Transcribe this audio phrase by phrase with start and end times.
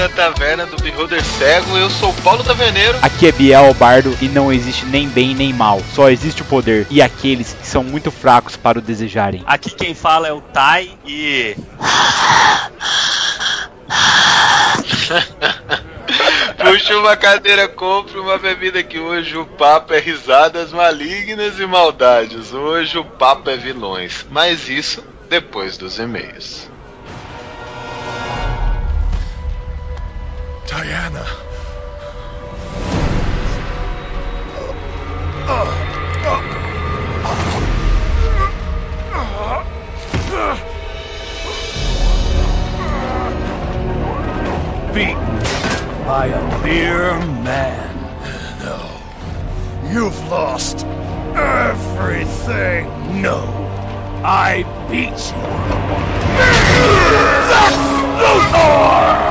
[0.00, 1.76] à Taverna do Beholder Cego.
[1.76, 2.98] Eu sou o Paulo Taverneiro.
[3.00, 6.86] Aqui é Biel Bardo e não existe nem bem nem mal, só existe o poder
[6.90, 9.42] e aqueles que são muito fracos para o desejarem.
[9.46, 11.56] Aqui quem fala é o Tai e.
[16.58, 22.52] Puxa uma cadeira, compre uma bebida que hoje o papo é risadas malignas e maldades.
[22.52, 24.26] Hoje o papo é vilões.
[24.30, 26.68] Mas isso depois dos e-mails.
[30.66, 31.24] Diana.
[44.92, 45.38] Beaten
[46.04, 47.94] by a mere man.
[48.64, 49.00] No.
[49.92, 50.84] You've lost
[51.36, 53.22] everything.
[53.22, 53.38] No.
[54.24, 55.42] I beat you.
[57.50, 57.76] Lex
[58.20, 59.25] Luthor!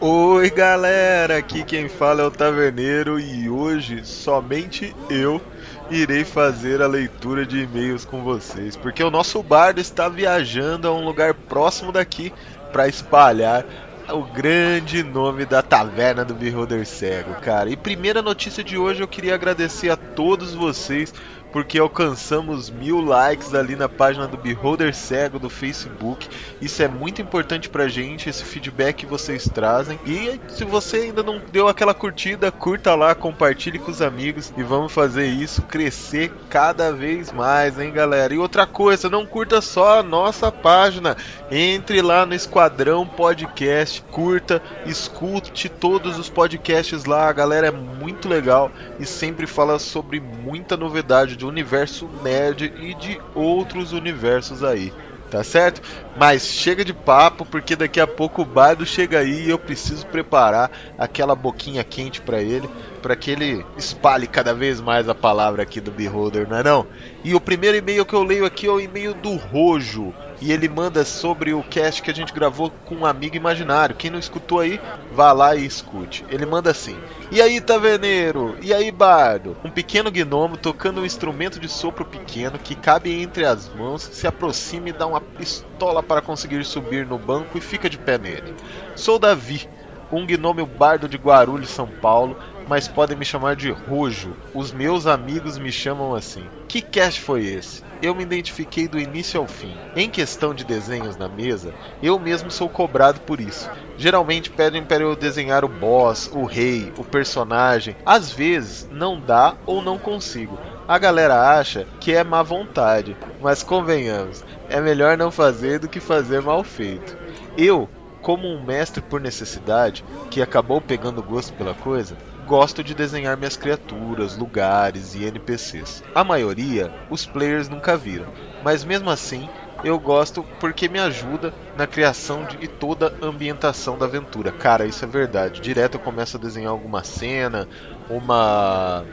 [0.00, 5.42] Oi galera, aqui quem fala é o Taverneiro e hoje somente eu
[5.90, 10.94] irei fazer a leitura de e-mails com vocês, porque o nosso bardo está viajando a
[10.94, 12.32] um lugar próximo daqui
[12.70, 13.66] para espalhar
[14.08, 17.68] o grande nome da taverna do Beholder Cego, cara.
[17.68, 21.12] E primeira notícia de hoje eu queria agradecer a todos vocês
[21.52, 26.28] porque alcançamos mil likes ali na página do Beholder Cego do Facebook.
[26.60, 29.98] Isso é muito importante pra gente, esse feedback que vocês trazem.
[30.04, 34.62] E se você ainda não deu aquela curtida, curta lá, compartilhe com os amigos e
[34.62, 38.34] vamos fazer isso crescer cada vez mais, hein, galera?
[38.34, 41.16] E outra coisa, não curta só a nossa página,
[41.50, 48.28] entre lá no Esquadrão Podcast, curta, escute todos os podcasts lá, a galera é muito
[48.28, 54.92] legal e sempre fala sobre muita novidade do universo nerd e de outros universos aí.
[55.30, 55.82] Tá certo?
[56.16, 60.06] Mas chega de papo, porque daqui a pouco o Bardo chega aí e eu preciso
[60.06, 62.66] preparar aquela boquinha quente para ele,
[63.02, 66.86] para que ele espalhe cada vez mais a palavra aqui do Beholder, não é não?
[67.28, 70.66] E o primeiro e-mail que eu leio aqui é o e-mail do Rojo, e ele
[70.66, 73.94] manda sobre o cast que a gente gravou com um amigo imaginário.
[73.94, 74.80] Quem não escutou aí,
[75.12, 76.24] vá lá e escute.
[76.30, 76.96] Ele manda assim:
[77.30, 78.56] E aí, taverneiro?
[78.62, 79.54] E aí, bardo?
[79.62, 84.26] Um pequeno gnomo tocando um instrumento de sopro pequeno que cabe entre as mãos, se
[84.26, 88.54] aproxima e dá uma pistola para conseguir subir no banco e fica de pé nele.
[88.96, 89.68] Sou Davi,
[90.10, 92.38] um gnome bardo de Guarulhos, São Paulo,
[92.68, 94.36] mas podem me chamar de Rojo.
[94.54, 96.44] Os meus amigos me chamam assim.
[96.68, 97.82] Que cast foi esse?
[98.02, 99.74] Eu me identifiquei do início ao fim.
[99.96, 103.70] Em questão de desenhos na mesa, eu mesmo sou cobrado por isso.
[103.96, 107.96] Geralmente pedem para eu desenhar o boss, o rei, o personagem.
[108.04, 110.58] Às vezes não dá ou não consigo.
[110.86, 116.00] A galera acha que é má vontade, mas convenhamos, é melhor não fazer do que
[116.00, 117.16] fazer mal feito.
[117.56, 117.88] Eu,
[118.22, 122.16] como um mestre por necessidade, que acabou pegando gosto pela coisa,
[122.48, 126.02] gosto de desenhar minhas criaturas, lugares e NPCs.
[126.14, 128.32] A maioria, os players nunca viram,
[128.64, 129.48] mas mesmo assim
[129.84, 134.50] eu gosto porque me ajuda na criação de toda a ambientação da aventura.
[134.50, 135.60] Cara, isso é verdade.
[135.60, 137.68] Direto eu começo a desenhar alguma cena,
[138.08, 139.04] uma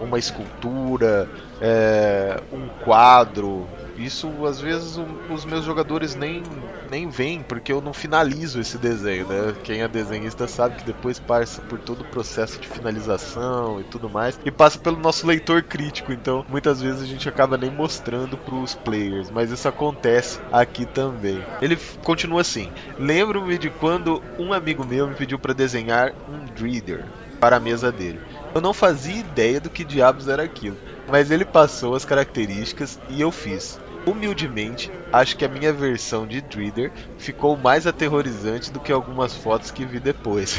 [0.00, 1.28] uma escultura,
[1.60, 6.42] é, um quadro, isso às vezes o, os meus jogadores nem,
[6.90, 9.54] nem veem, porque eu não finalizo esse desenho, né?
[9.64, 14.08] Quem é desenhista sabe que depois passa por todo o processo de finalização e tudo
[14.08, 18.36] mais, e passa pelo nosso leitor crítico, então muitas vezes a gente acaba nem mostrando
[18.36, 21.44] para os players, mas isso acontece aqui também.
[21.60, 27.04] Ele continua assim: Lembro-me de quando um amigo meu me pediu para desenhar um Dreeder
[27.40, 28.20] para a mesa dele.
[28.54, 33.20] Eu não fazia ideia do que diabos era aquilo, mas ele passou as características e
[33.20, 33.78] eu fiz.
[34.08, 39.70] Humildemente, acho que a minha versão de Dreeder ficou mais aterrorizante do que algumas fotos
[39.70, 40.58] que vi depois.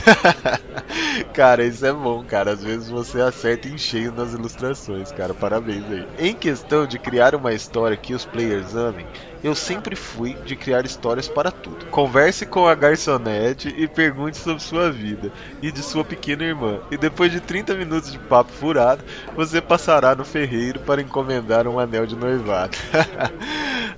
[1.33, 2.51] cara, isso é bom, cara.
[2.51, 5.33] Às vezes você acerta em cheio nas ilustrações, cara.
[5.33, 6.07] Parabéns aí.
[6.19, 9.07] Em questão de criar uma história que os players amem,
[9.41, 11.85] eu sempre fui de criar histórias para tudo.
[11.87, 15.31] Converse com a garçonete e pergunte sobre sua vida
[15.61, 16.81] e de sua pequena irmã.
[16.91, 19.03] E depois de 30 minutos de papo furado,
[19.35, 22.77] você passará no ferreiro para encomendar um anel de noivado.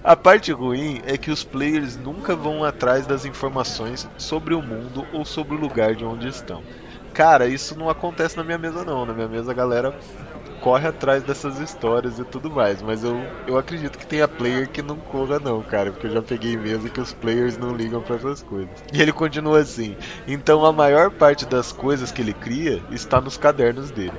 [0.04, 5.08] a parte ruim é que os players nunca vão atrás das informações sobre o mundo
[5.12, 6.64] ou sobre o lugar de onde estão.
[7.14, 9.06] Cara, isso não acontece na minha mesa não.
[9.06, 9.94] Na minha mesa a galera
[10.62, 12.82] corre atrás dessas histórias e tudo mais.
[12.82, 15.92] Mas eu, eu acredito que tenha player que não corra, não, cara.
[15.92, 18.72] Porque eu já peguei mesa que os players não ligam para essas coisas.
[18.94, 19.98] E ele continua assim:
[20.28, 24.18] então a maior parte das coisas que ele cria está nos cadernos dele.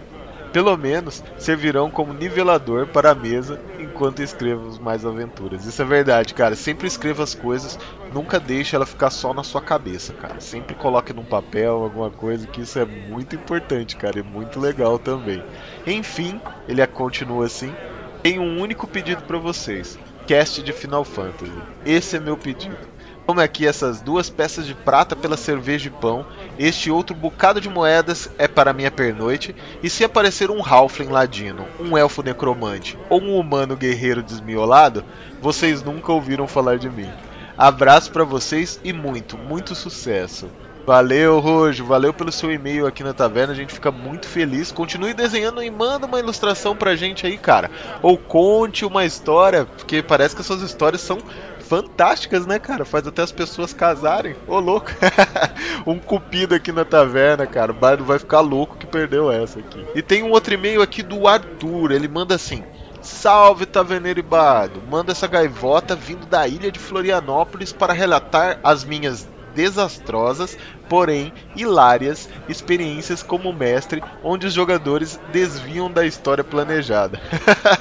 [0.52, 5.64] Pelo menos servirão como nivelador para a mesa enquanto escrevo mais aventuras.
[5.64, 6.54] Isso é verdade, cara.
[6.54, 7.78] Sempre escreva as coisas,
[8.12, 10.40] nunca deixe ela ficar só na sua cabeça, cara.
[10.40, 14.98] Sempre coloque num papel alguma coisa, que isso é muito importante, cara, e muito legal
[14.98, 15.42] também.
[15.86, 16.38] Enfim,
[16.68, 17.74] ele continua assim.
[18.22, 21.52] Tenho um único pedido para vocês: cast de Final Fantasy.
[21.84, 22.91] Esse é meu pedido.
[23.26, 26.26] Tome aqui essas duas peças de prata pela cerveja e pão.
[26.58, 29.54] Este outro bocado de moedas é para minha pernoite.
[29.82, 35.04] E se aparecer um Halfling ladino, um elfo necromante ou um humano guerreiro desmiolado,
[35.40, 37.10] vocês nunca ouviram falar de mim.
[37.56, 40.48] Abraço para vocês e muito, muito sucesso.
[40.84, 41.84] Valeu, Rojo.
[41.84, 43.52] Valeu pelo seu e-mail aqui na taverna.
[43.52, 44.72] A gente fica muito feliz.
[44.72, 47.70] Continue desenhando e manda uma ilustração pra gente aí, cara.
[48.02, 51.18] Ou conte uma história, porque parece que as suas histórias são
[51.62, 52.84] fantásticas, né, cara?
[52.84, 54.36] Faz até as pessoas casarem.
[54.46, 54.90] Ô, louco.
[55.86, 57.72] um cupido aqui na taverna, cara.
[57.72, 59.84] O bardo vai ficar louco que perdeu essa aqui.
[59.94, 61.92] E tem um outro e-mail aqui do Arthur.
[61.92, 62.62] Ele manda assim:
[63.00, 64.80] Salve, Taverneiro e Bardo!
[64.88, 70.56] Manda essa gaivota vindo da ilha de Florianópolis para relatar as minhas desastrosas,
[70.88, 77.20] porém hilárias experiências como mestre, onde os jogadores desviam da história planejada.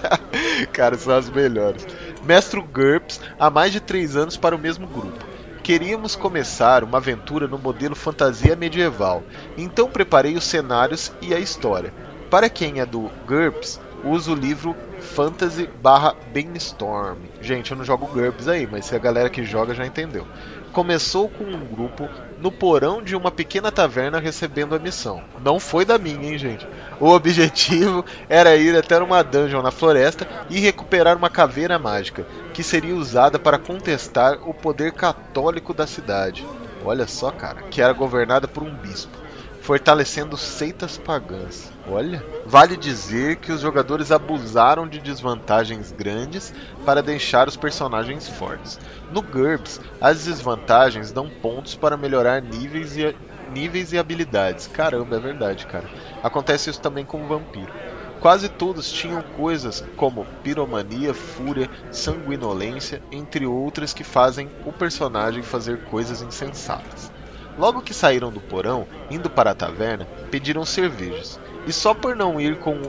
[0.72, 1.86] Cara, são as melhores.
[2.24, 5.26] Mestre GURPS há mais de três anos para o mesmo grupo.
[5.64, 9.24] Queríamos começar uma aventura no modelo fantasia medieval,
[9.58, 11.94] então preparei os cenários e a história.
[12.30, 17.18] Para quem é do GURPS, uso o livro Fantasy barra Brainstorm.
[17.42, 20.26] Gente, eu não jogo GURPS aí, mas se a galera que joga já entendeu
[20.72, 22.10] começou com um grupo
[22.40, 25.22] no porão de uma pequena taverna recebendo a missão.
[25.44, 26.68] Não foi da minha, hein, gente?
[27.00, 32.64] O objetivo era ir até uma dungeon na floresta e recuperar uma caveira mágica, que
[32.64, 36.46] seria usada para contestar o poder católico da cidade.
[36.84, 39.22] Olha só, cara, que era governada por um bispo
[39.62, 41.72] fortalecendo seitas pagãs.
[41.88, 46.54] Olha, vale dizer que os jogadores abusaram de desvantagens grandes
[46.84, 48.80] para deixar os personagens fortes.
[49.12, 53.16] No GURPS, as desvantagens dão pontos para melhorar níveis e,
[53.54, 54.68] níveis e habilidades.
[54.68, 55.90] Caramba, é verdade, cara.
[56.24, 57.72] Acontece isso também com o vampiro.
[58.20, 65.86] Quase todos tinham coisas como piromania, fúria, sanguinolência, entre outras que fazem o personagem fazer
[65.86, 67.12] coisas insensatas.
[67.58, 71.40] Logo que saíram do porão, indo para a taverna, pediram cervejas.
[71.68, 72.80] E só por não ir com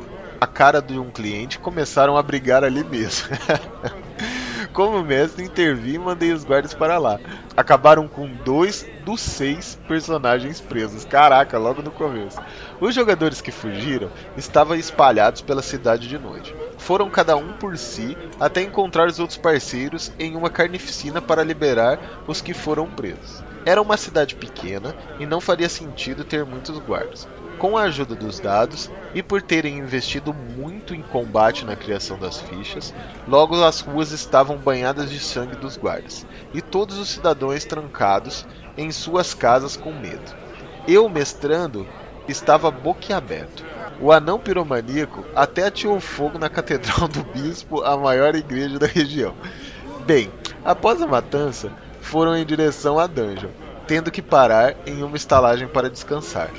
[0.40, 3.28] a cara de um cliente, começaram a brigar ali mesmo.
[4.72, 7.20] Como mestre, intervi e mandei os guardas para lá.
[7.54, 11.04] Acabaram com dois dos seis personagens presos.
[11.04, 12.40] Caraca, logo no começo.
[12.80, 16.54] Os jogadores que fugiram estavam espalhados pela cidade de noite.
[16.78, 22.00] Foram cada um por si até encontrar os outros parceiros em uma carnificina para liberar
[22.26, 23.44] os que foram presos.
[23.64, 27.28] Era uma cidade pequena e não faria sentido ter muitos guardas.
[27.58, 32.40] Com a ajuda dos dados e por terem investido muito em combate na criação das
[32.40, 32.92] fichas,
[33.28, 38.44] logo as ruas estavam banhadas de sangue dos guardas e todos os cidadãos trancados
[38.76, 40.34] em suas casas com medo.
[40.88, 41.86] Eu, mestrando,
[42.26, 43.64] estava boquiaberto.
[44.00, 49.36] O anão piromaníaco até ateou fogo na Catedral do Bispo, a maior igreja da região.
[50.04, 50.32] Bem,
[50.64, 51.70] após a matança,
[52.02, 53.48] foram em direção à dungeon,
[53.86, 56.50] tendo que parar em uma estalagem para descansar.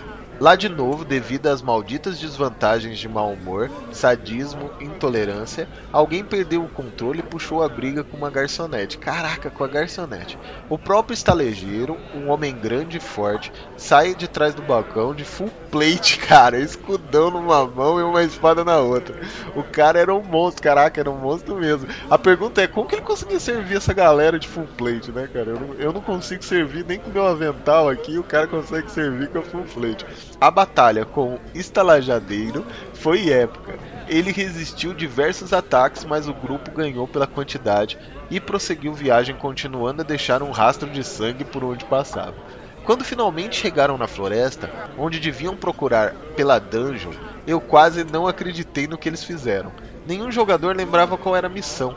[0.44, 6.68] Lá de novo, devido às malditas desvantagens de mau humor, sadismo, intolerância, alguém perdeu o
[6.68, 8.98] controle e puxou a briga com uma garçonete.
[8.98, 10.38] Caraca, com a garçonete.
[10.68, 15.50] O próprio estalejeiro, um homem grande e forte, sai de trás do balcão de full
[15.72, 19.16] plate, cara, escudão numa mão e uma espada na outra.
[19.56, 21.88] O cara era um monstro, caraca, era um monstro mesmo.
[22.10, 25.52] A pergunta é como que ele conseguia servir essa galera de full plate, né, cara?
[25.52, 29.30] Eu não, eu não consigo servir nem com meu avental aqui, o cara consegue servir
[29.30, 30.06] com a full plate.
[30.40, 33.80] A batalha com o estalajadeiro foi épica.
[34.08, 37.98] Ele resistiu diversos ataques, mas o grupo ganhou pela quantidade
[38.30, 42.36] e prosseguiu viagem, continuando a deixar um rastro de sangue por onde passava.
[42.84, 47.14] Quando finalmente chegaram na floresta, onde deviam procurar pela dungeon,
[47.48, 49.72] eu quase não acreditei no que eles fizeram.
[50.06, 51.96] Nenhum jogador lembrava qual era a missão.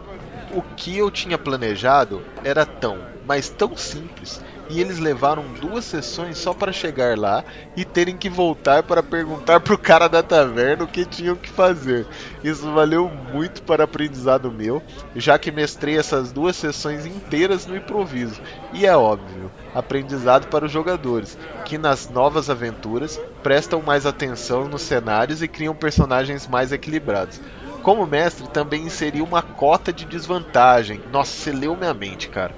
[0.53, 6.39] O que eu tinha planejado era tão, mas tão simples, e eles levaram duas sessões
[6.39, 7.45] só para chegar lá
[7.77, 12.07] e terem que voltar para perguntar pro cara da taverna o que tinham que fazer.
[12.43, 14.83] Isso valeu muito para aprendizado meu,
[15.15, 18.41] já que mestrei essas duas sessões inteiras no improviso.
[18.73, 24.83] E é óbvio, aprendizado para os jogadores, que nas novas aventuras prestam mais atenção nos
[24.83, 27.41] cenários e criam personagens mais equilibrados.
[27.83, 31.01] Como mestre, também inseri uma cota de desvantagem.
[31.13, 32.53] Nossa, você leu minha mente, cara.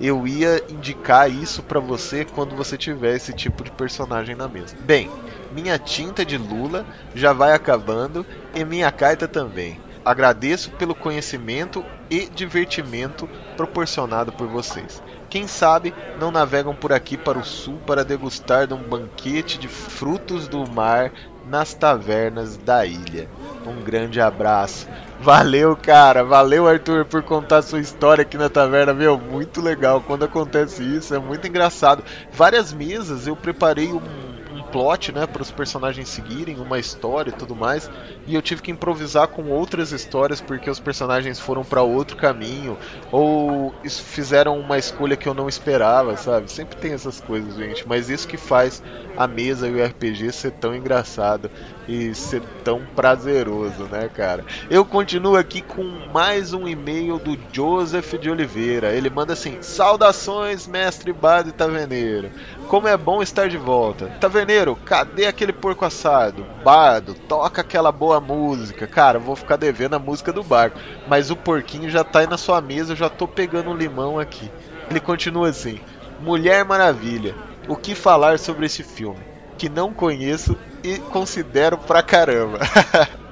[0.00, 4.76] Eu ia indicar isso para você quando você tiver esse tipo de personagem na mesa.
[4.78, 5.10] Bem,
[5.50, 9.80] Minha tinta de Lula já vai acabando e minha carta também.
[10.04, 15.02] Agradeço pelo conhecimento e divertimento proporcionado por vocês.
[15.28, 19.68] Quem sabe não navegam por aqui para o sul para degustar de um banquete de
[19.68, 21.12] frutos do mar
[21.44, 23.30] nas tavernas da ilha.
[23.64, 24.88] Um grande abraço.
[25.18, 26.24] Valeu, cara.
[26.24, 28.92] Valeu, Arthur, por contar sua história aqui na taverna.
[28.92, 30.02] Meu, muito legal.
[30.02, 32.04] Quando acontece isso, é muito engraçado.
[32.30, 34.33] Várias mesas eu preparei um,
[34.74, 37.88] plot, né, para os personagens seguirem, uma história e tudo mais.
[38.26, 42.76] E eu tive que improvisar com outras histórias porque os personagens foram para outro caminho
[43.12, 46.50] ou fizeram uma escolha que eu não esperava, sabe?
[46.50, 47.86] Sempre tem essas coisas, gente.
[47.86, 48.82] Mas isso que faz
[49.16, 51.48] a mesa e o RPG ser tão engraçado
[51.88, 54.44] e ser tão prazeroso, né, cara?
[54.70, 58.92] Eu continuo aqui com mais um e-mail do Joseph de Oliveira.
[58.92, 62.30] Ele manda assim: Saudações, mestre Bado e Taverneiro.
[62.68, 64.08] Como é bom estar de volta.
[64.20, 66.46] Taverneiro, cadê aquele porco assado?
[66.64, 68.86] Bardo, toca aquela boa música.
[68.86, 70.78] Cara, vou ficar devendo a música do barco.
[71.06, 74.18] Mas o porquinho já tá aí na sua mesa, eu já tô pegando um limão
[74.18, 74.50] aqui.
[74.90, 75.80] Ele continua assim:
[76.20, 77.34] Mulher Maravilha.
[77.66, 79.33] O que falar sobre esse filme?
[79.56, 82.58] Que não conheço e considero pra caramba.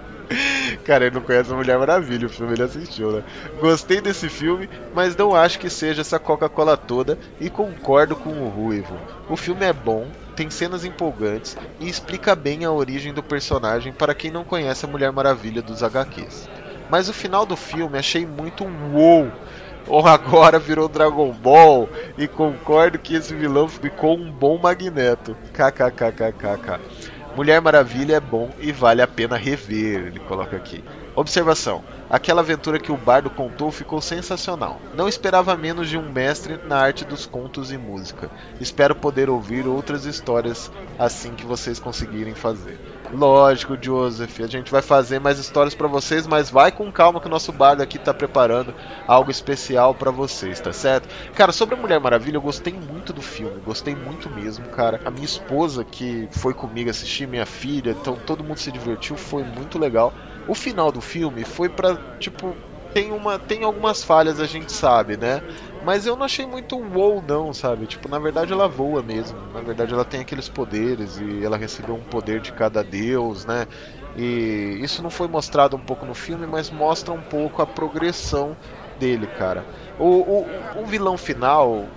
[0.84, 3.22] Cara, ele não conhece a Mulher Maravilha, o filme ele assistiu, né?
[3.60, 8.48] Gostei desse filme, mas não acho que seja essa Coca-Cola toda e concordo com o
[8.48, 8.98] Ruivo.
[9.28, 14.14] O filme é bom, tem cenas empolgantes e explica bem a origem do personagem para
[14.14, 16.48] quem não conhece a Mulher Maravilha dos HQs.
[16.88, 19.30] Mas o final do filme achei muito wow
[19.86, 25.36] ou agora virou Dragon Ball e concordo que esse vilão ficou um bom Magneto.
[25.52, 26.80] KKKKKK.
[27.34, 30.84] Mulher Maravilha é bom e vale a pena rever, ele coloca aqui.
[31.14, 34.80] Observação: aquela aventura que o bardo contou ficou sensacional.
[34.94, 38.30] Não esperava menos de um mestre na arte dos contos e música.
[38.60, 42.78] Espero poder ouvir outras histórias assim que vocês conseguirem fazer.
[43.14, 47.26] Lógico, Joseph, a gente vai fazer mais histórias para vocês, mas vai com calma que
[47.26, 48.74] o nosso bardo aqui tá preparando
[49.06, 51.08] algo especial para vocês, tá certo?
[51.34, 54.98] Cara, sobre a Mulher Maravilha, eu gostei muito do filme, gostei muito mesmo, cara.
[55.04, 59.44] A minha esposa que foi comigo assistir, minha filha, então todo mundo se divertiu, foi
[59.44, 60.14] muito legal.
[60.46, 62.58] O final do filme foi para tipo
[62.94, 65.42] tem uma tem algumas falhas a gente sabe, né?
[65.82, 67.86] Mas eu não achei muito wow não, sabe?
[67.88, 69.50] Tipo, na verdade ela voa mesmo.
[69.50, 73.66] Na verdade ela tem aqueles poderes e ela recebeu um poder de cada deus, né?
[74.14, 78.56] E isso não foi mostrado um pouco no filme, mas mostra um pouco a progressão
[78.96, 79.66] dele, cara.
[79.98, 80.06] O,
[80.78, 81.92] o, o vilão final,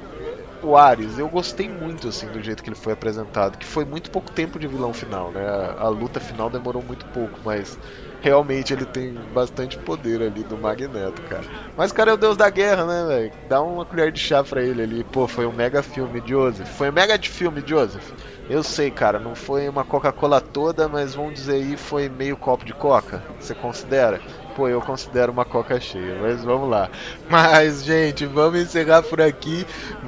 [0.62, 4.10] o Ares, eu gostei muito assim do jeito que ele foi apresentado, que foi muito
[4.10, 5.46] pouco tempo de vilão final, né?
[5.48, 7.77] A, a luta final demorou muito pouco, mas
[8.25, 11.46] realmente ele tem bastante poder ali do Magneto, cara.
[11.77, 13.32] Mas o cara é o deus da guerra, né, velho?
[13.48, 15.03] Dá uma colher de chá pra ele ali.
[15.03, 16.67] Pô, foi um mega filme, Joseph.
[16.67, 18.03] Foi um mega de filme, Joseph.
[18.50, 22.65] Eu sei, cara, não foi uma Coca-Cola toda, mas vamos dizer aí, foi meio copo
[22.65, 23.24] de coca.
[23.39, 24.20] Você considera?
[24.55, 26.89] Pô, eu considero uma coca cheia, mas vamos lá.
[27.29, 29.67] Mas, gente, vamos encerrar por aqui.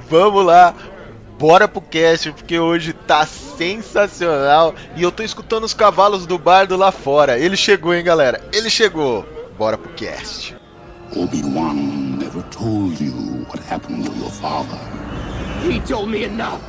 [0.10, 0.74] Vamos lá
[1.38, 4.74] bora pro cast, porque hoje tá sensacional.
[4.96, 7.40] E eu tô escutando os cavalos do bardo lá fora.
[7.40, 8.42] Ele chegou, hein, galera?
[8.52, 9.26] Ele chegou.
[9.58, 10.56] Bora pro cast.
[11.16, 14.78] Obi-Wan never told you what happened to your father.
[15.64, 16.62] He told me enough.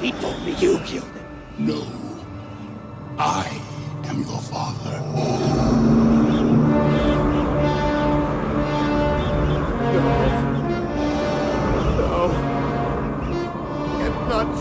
[0.00, 1.02] He told me you killed him.
[1.58, 1.84] No.
[3.18, 3.46] I
[4.08, 5.99] am your father.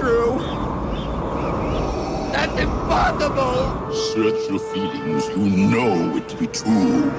[0.10, 0.38] True.
[2.34, 3.94] That's impossible.
[3.94, 5.24] Search your feelings.
[5.30, 7.12] You know it to be true.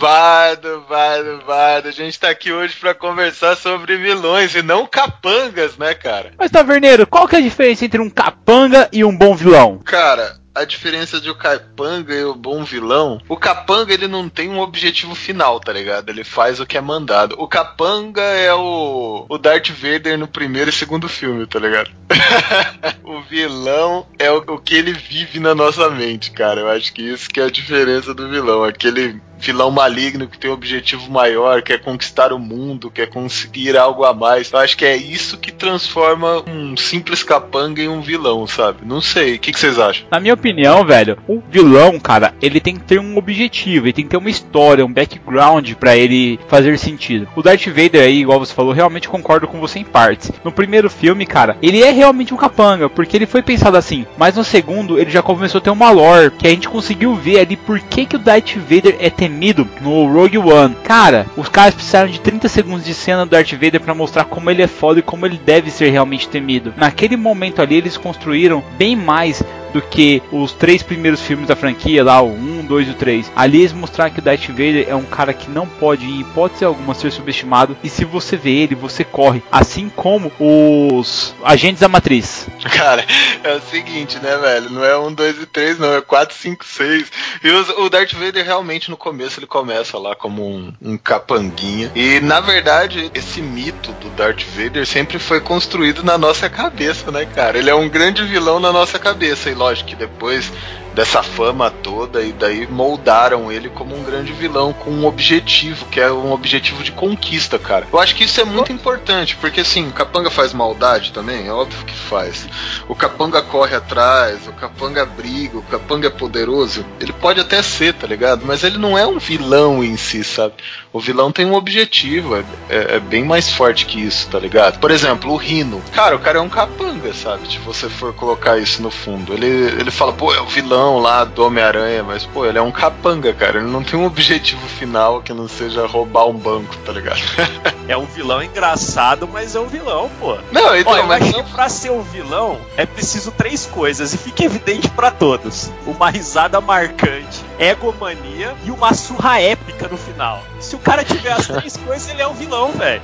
[0.00, 1.88] Bardo, Bardo, Bardo.
[1.88, 6.32] A gente tá aqui hoje pra conversar sobre vilões e não capangas, né, cara?
[6.38, 9.78] Mas, Taverneiro, qual que é a diferença entre um capanga e um bom vilão?
[9.84, 14.48] Cara, a diferença de o capanga e o bom vilão, o capanga ele não tem
[14.48, 16.08] um objetivo final, tá ligado?
[16.08, 17.34] Ele faz o que é mandado.
[17.38, 21.90] O capanga é o, o Darth Vader no primeiro e segundo filme, tá ligado?
[23.02, 26.60] o vilão é o, o que ele vive na nossa mente, cara.
[26.60, 28.62] Eu acho que isso que é a diferença do vilão.
[28.62, 34.04] Aquele vilão maligno que tem um objetivo maior, quer conquistar o mundo, quer conseguir algo
[34.04, 34.52] a mais.
[34.52, 38.78] Eu acho que é isso que transforma um simples capanga em um vilão, sabe?
[38.84, 39.34] Não sei.
[39.34, 40.06] O que, vocês acham?
[40.10, 44.04] Na minha opinião, velho, o vilão, cara, ele tem que ter um objetivo, ele tem
[44.04, 47.28] que ter uma história, um background pra ele fazer sentido.
[47.36, 50.30] O Darth Vader aí, igual você falou, realmente concordo com você em partes.
[50.42, 54.06] No primeiro filme, cara, ele é realmente um capanga, porque ele foi pensado assim.
[54.16, 57.40] Mas no segundo, ele já começou a ter uma lore, que a gente conseguiu ver
[57.40, 60.74] ali por que, que o Darth Vader é temido no Rogue One.
[60.84, 64.50] Cara, os caras precisaram de 30 segundos de cena do Darth Vader para mostrar como
[64.50, 66.74] ele é foda e como ele deve ser realmente temido.
[66.76, 72.04] Naquele momento ali, eles construíram bem mais do que os três primeiros filmes da franquia,
[72.04, 73.32] lá o 1, 2 e o 3.
[73.34, 76.64] Ali eles mostraram que o Darth Vader é um cara que não pode, em hipótese
[76.64, 77.76] alguma, ser subestimado.
[77.82, 79.42] E se você vê ele, você corre.
[79.50, 82.46] Assim como os agentes da matriz.
[82.70, 83.04] Cara,
[83.42, 84.70] é o seguinte, né, velho?
[84.70, 87.06] Não é 1, 2 e 3, não, é 4, 5, 6.
[87.42, 91.90] E os- o Darth Vader realmente no começo ele começa lá como um, um capanguinha.
[91.94, 97.26] E na verdade, esse mito do Darth Vader sempre foi construído na nossa cabeça, né,
[97.26, 97.58] cara?
[97.58, 99.50] Ele é um grande vilão na nossa cabeça.
[99.50, 100.50] E lógico que depois
[100.94, 106.00] dessa fama toda e daí moldaram ele como um grande vilão com um objetivo, que
[106.00, 107.86] é um objetivo de conquista, cara.
[107.92, 111.52] Eu acho que isso é muito importante, porque assim, o Capanga faz maldade também, é
[111.52, 112.46] óbvio que faz.
[112.88, 116.84] O Capanga corre atrás, o Capanga briga, o Capanga é poderoso.
[117.00, 118.44] Ele pode até ser, tá ligado?
[118.46, 120.54] Mas ele não é um vilão em si, sabe?
[120.92, 124.78] O vilão tem um objetivo, é, é- é bem mais forte que isso, tá ligado?
[124.78, 125.82] Por exemplo, o Rino.
[125.92, 127.50] Cara, o cara é um capanga, sabe?
[127.50, 129.32] Se você for colocar isso no fundo.
[129.32, 132.70] Ele, ele fala, pô, é o vilão lá do Homem-Aranha, mas, pô, ele é um
[132.72, 133.58] capanga, cara.
[133.58, 137.20] Ele não tem um objetivo final que não seja roubar um banco, tá ligado?
[137.86, 140.38] É um vilão engraçado, mas é um vilão, pô.
[140.50, 143.66] Não, então, Olha, eu mas acho não- que pra ser um vilão é preciso três
[143.66, 149.98] coisas e fica evidente pra todos: uma risada marcante, egomania e uma surra épica no
[149.98, 150.42] final.
[150.60, 153.02] Se o cara tiver as três coisas, ele é um vilão, velho.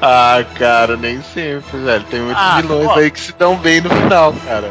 [0.00, 2.04] Ah, cara, nem sempre, velho.
[2.04, 2.94] Tem muitos Ah, vilões ó.
[2.98, 4.70] aí que se dão bem no final, cara.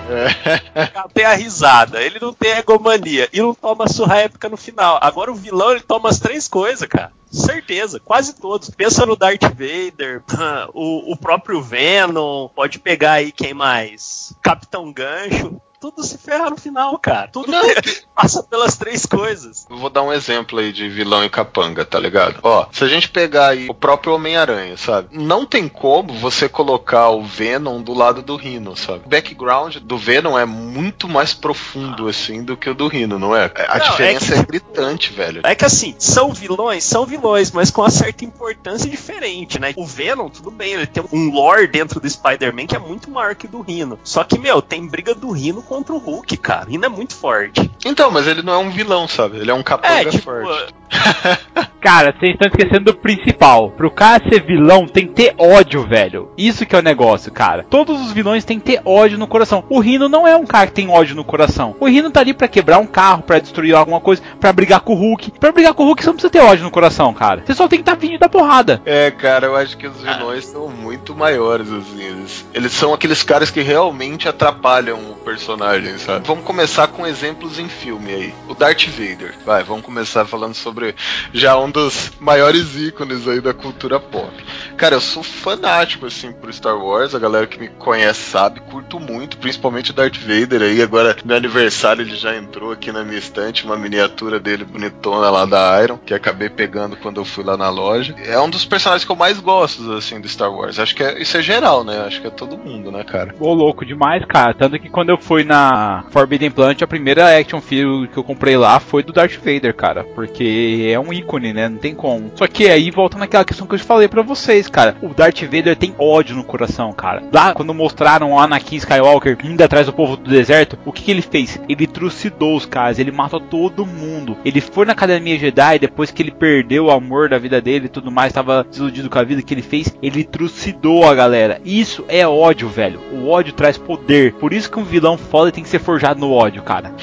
[0.76, 0.92] É.
[1.14, 5.00] Tem a risada, ele não tem egomania e não toma surra épica no final.
[5.02, 7.12] Agora o vilão ele toma as três coisas, cara.
[7.32, 8.70] Certeza, quase todos.
[8.70, 10.22] Pensa no Darth Vader,
[10.74, 14.34] o, o próprio Venom, pode pegar aí quem mais?
[14.42, 15.60] Capitão Gancho.
[15.82, 17.28] Tudo se ferra no final, cara.
[17.28, 17.52] Tudo
[18.16, 19.66] passa pelas três coisas.
[19.68, 22.40] Eu Vou dar um exemplo aí de vilão e capanga, tá ligado?
[22.44, 25.08] Ó, se a gente pegar aí o próprio Homem-Aranha, sabe?
[25.12, 29.02] Não tem como você colocar o Venom do lado do Rhino, sabe?
[29.08, 33.36] O background do Venom é muito mais profundo, assim, do que o do Rhino, não
[33.36, 33.52] é?
[33.68, 35.42] A Não, diferença é é, que- gritante, velho.
[35.44, 39.74] É que assim, são vilões, são vilões, mas com uma certa importância diferente, né?
[39.76, 43.34] O Venom, tudo bem, ele tem um lore dentro do Spider-Man que é muito maior
[43.34, 43.98] que o do Rhino.
[44.04, 46.66] Só que, meu, tem briga do Rhino contra o Hulk, cara.
[46.66, 47.72] O Rhino é muito forte.
[47.86, 49.38] Então, mas ele não é um vilão, sabe?
[49.38, 50.74] Ele é um capanga É, tipo, forte.
[51.82, 53.72] Cara, vocês estão esquecendo do principal.
[53.72, 56.30] Pro cara ser vilão, tem que ter ódio, velho.
[56.38, 57.66] Isso que é o negócio, cara.
[57.68, 59.64] Todos os vilões têm que ter ódio no coração.
[59.68, 61.76] O Rino não é um cara que tem ódio no coração.
[61.80, 64.94] O Rino tá ali pra quebrar um carro, pra destruir alguma coisa, pra brigar com
[64.94, 65.32] o Hulk.
[65.40, 67.42] Pra brigar com o Hulk, você não precisa ter ódio no coração, cara.
[67.44, 68.80] Você só tem que estar tá vindo da porrada.
[68.86, 72.00] É, cara, eu acho que os vilões são muito maiores, assim.
[72.00, 75.61] Eles, eles são aqueles caras que realmente atrapalham o personagem,
[76.00, 76.28] sabe?
[76.28, 78.34] Vamos começar com exemplos em filme aí.
[78.48, 79.36] O Darth Vader.
[79.46, 80.96] Vai, vamos começar falando sobre
[81.34, 84.34] já um dos maiores ícones aí da cultura pop.
[84.82, 87.14] Cara, eu sou fanático, assim, por Star Wars.
[87.14, 90.82] A galera que me conhece sabe, curto muito, principalmente o Darth Vader aí.
[90.82, 95.46] Agora, no aniversário, ele já entrou aqui na minha estante, uma miniatura dele bonitona lá
[95.46, 98.16] da Iron, que acabei pegando quando eu fui lá na loja.
[98.26, 100.80] É um dos personagens que eu mais gosto, assim, do Star Wars.
[100.80, 102.00] Acho que é, isso é geral, né?
[102.00, 103.36] Acho que é todo mundo, né, cara?
[103.40, 104.56] Ô, louco demais, cara.
[104.56, 108.58] Tanto que quando eu fui na Forbidden Planet, a primeira action figure que eu comprei
[108.58, 110.04] lá foi do Darth Vader, cara.
[110.16, 111.70] Porque é um ícone, né?
[111.70, 112.32] Não tem como.
[112.34, 114.96] Só que aí volta naquela questão que eu falei pra vocês, cara.
[115.02, 117.24] O Darth Vader tem ódio no coração, cara.
[117.32, 121.12] Lá, quando mostraram o Anakin Skywalker indo atrás do povo do deserto, o que, que
[121.12, 121.60] ele fez?
[121.68, 124.38] Ele trucidou os caras, ele matou todo mundo.
[124.44, 127.90] Ele foi na Academia Jedi, depois que ele perdeu o amor da vida dele e
[127.90, 131.62] tudo mais, tava desiludido com a vida que ele fez, ele trucidou a galera.
[131.66, 133.00] Isso é ódio, velho.
[133.12, 134.34] O ódio traz poder.
[134.34, 136.94] Por isso que um vilão foda tem que ser forjado no ódio, cara.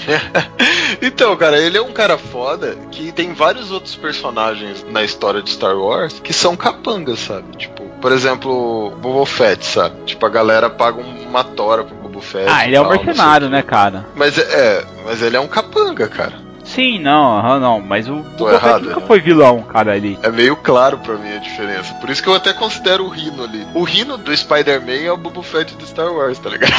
[1.02, 5.50] então, cara, ele é um cara foda que tem vários outros personagens na história de
[5.50, 7.57] Star Wars que são capangas, sabe?
[7.58, 9.96] Tipo, por exemplo, Boba Fett, sabe?
[10.06, 12.48] Tipo, a galera paga uma tora pro Boba Fett.
[12.48, 14.06] Ah, ele é um tal, não sei mercenário, né, cara?
[14.14, 16.48] Mas é, é, mas ele é um capanga, cara.
[16.64, 17.80] Sim, não, aham, não.
[17.80, 19.06] Mas o Tô Boba Fett errado, nunca né?
[19.06, 20.18] foi vilão, cara, ali.
[20.22, 21.94] É meio claro pra mim a diferença.
[21.94, 23.66] Por isso que eu até considero o Rino ali.
[23.74, 26.72] O Rino do Spider-Man é o Boba Fett do Star Wars, tá ligado?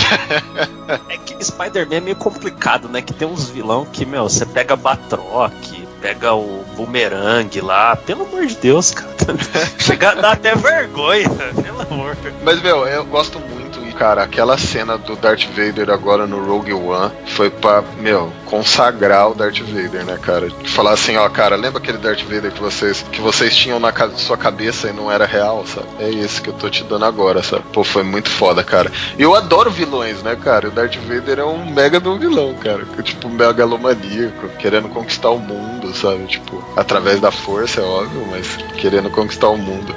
[1.09, 3.01] É que Spider-Man é meio complicado, né?
[3.01, 5.53] Que tem uns vilão que, meu, você pega Batroc,
[6.01, 7.95] pega o Boomerang lá.
[7.95, 9.09] Pelo amor de Deus, cara.
[9.79, 11.29] Chega dar até vergonha,
[11.61, 12.17] pelo amor.
[12.43, 13.68] Mas, meu, eu gosto muito,
[13.99, 19.35] cara, aquela cena do Darth Vader agora no Rogue One foi pra, meu, consagrar o
[19.35, 20.49] Darth Vader, né, cara?
[20.67, 24.37] Falar assim, ó, cara, lembra aquele Darth Vader que vocês, que vocês tinham na sua
[24.37, 25.87] cabeça e não era real, sabe?
[25.99, 27.65] É esse que eu tô te dando agora, sabe?
[27.73, 28.89] Pô, foi muito foda, cara.
[29.17, 30.69] E eu adoro vilões, né, cara?
[30.69, 32.85] O Darth Vader é um mega do vilão, cara.
[33.03, 36.25] Tipo, megalomaníaco, querendo conquistar o mundo, sabe?
[36.25, 39.93] Tipo, através da força, é óbvio, mas querendo conquistar o mundo.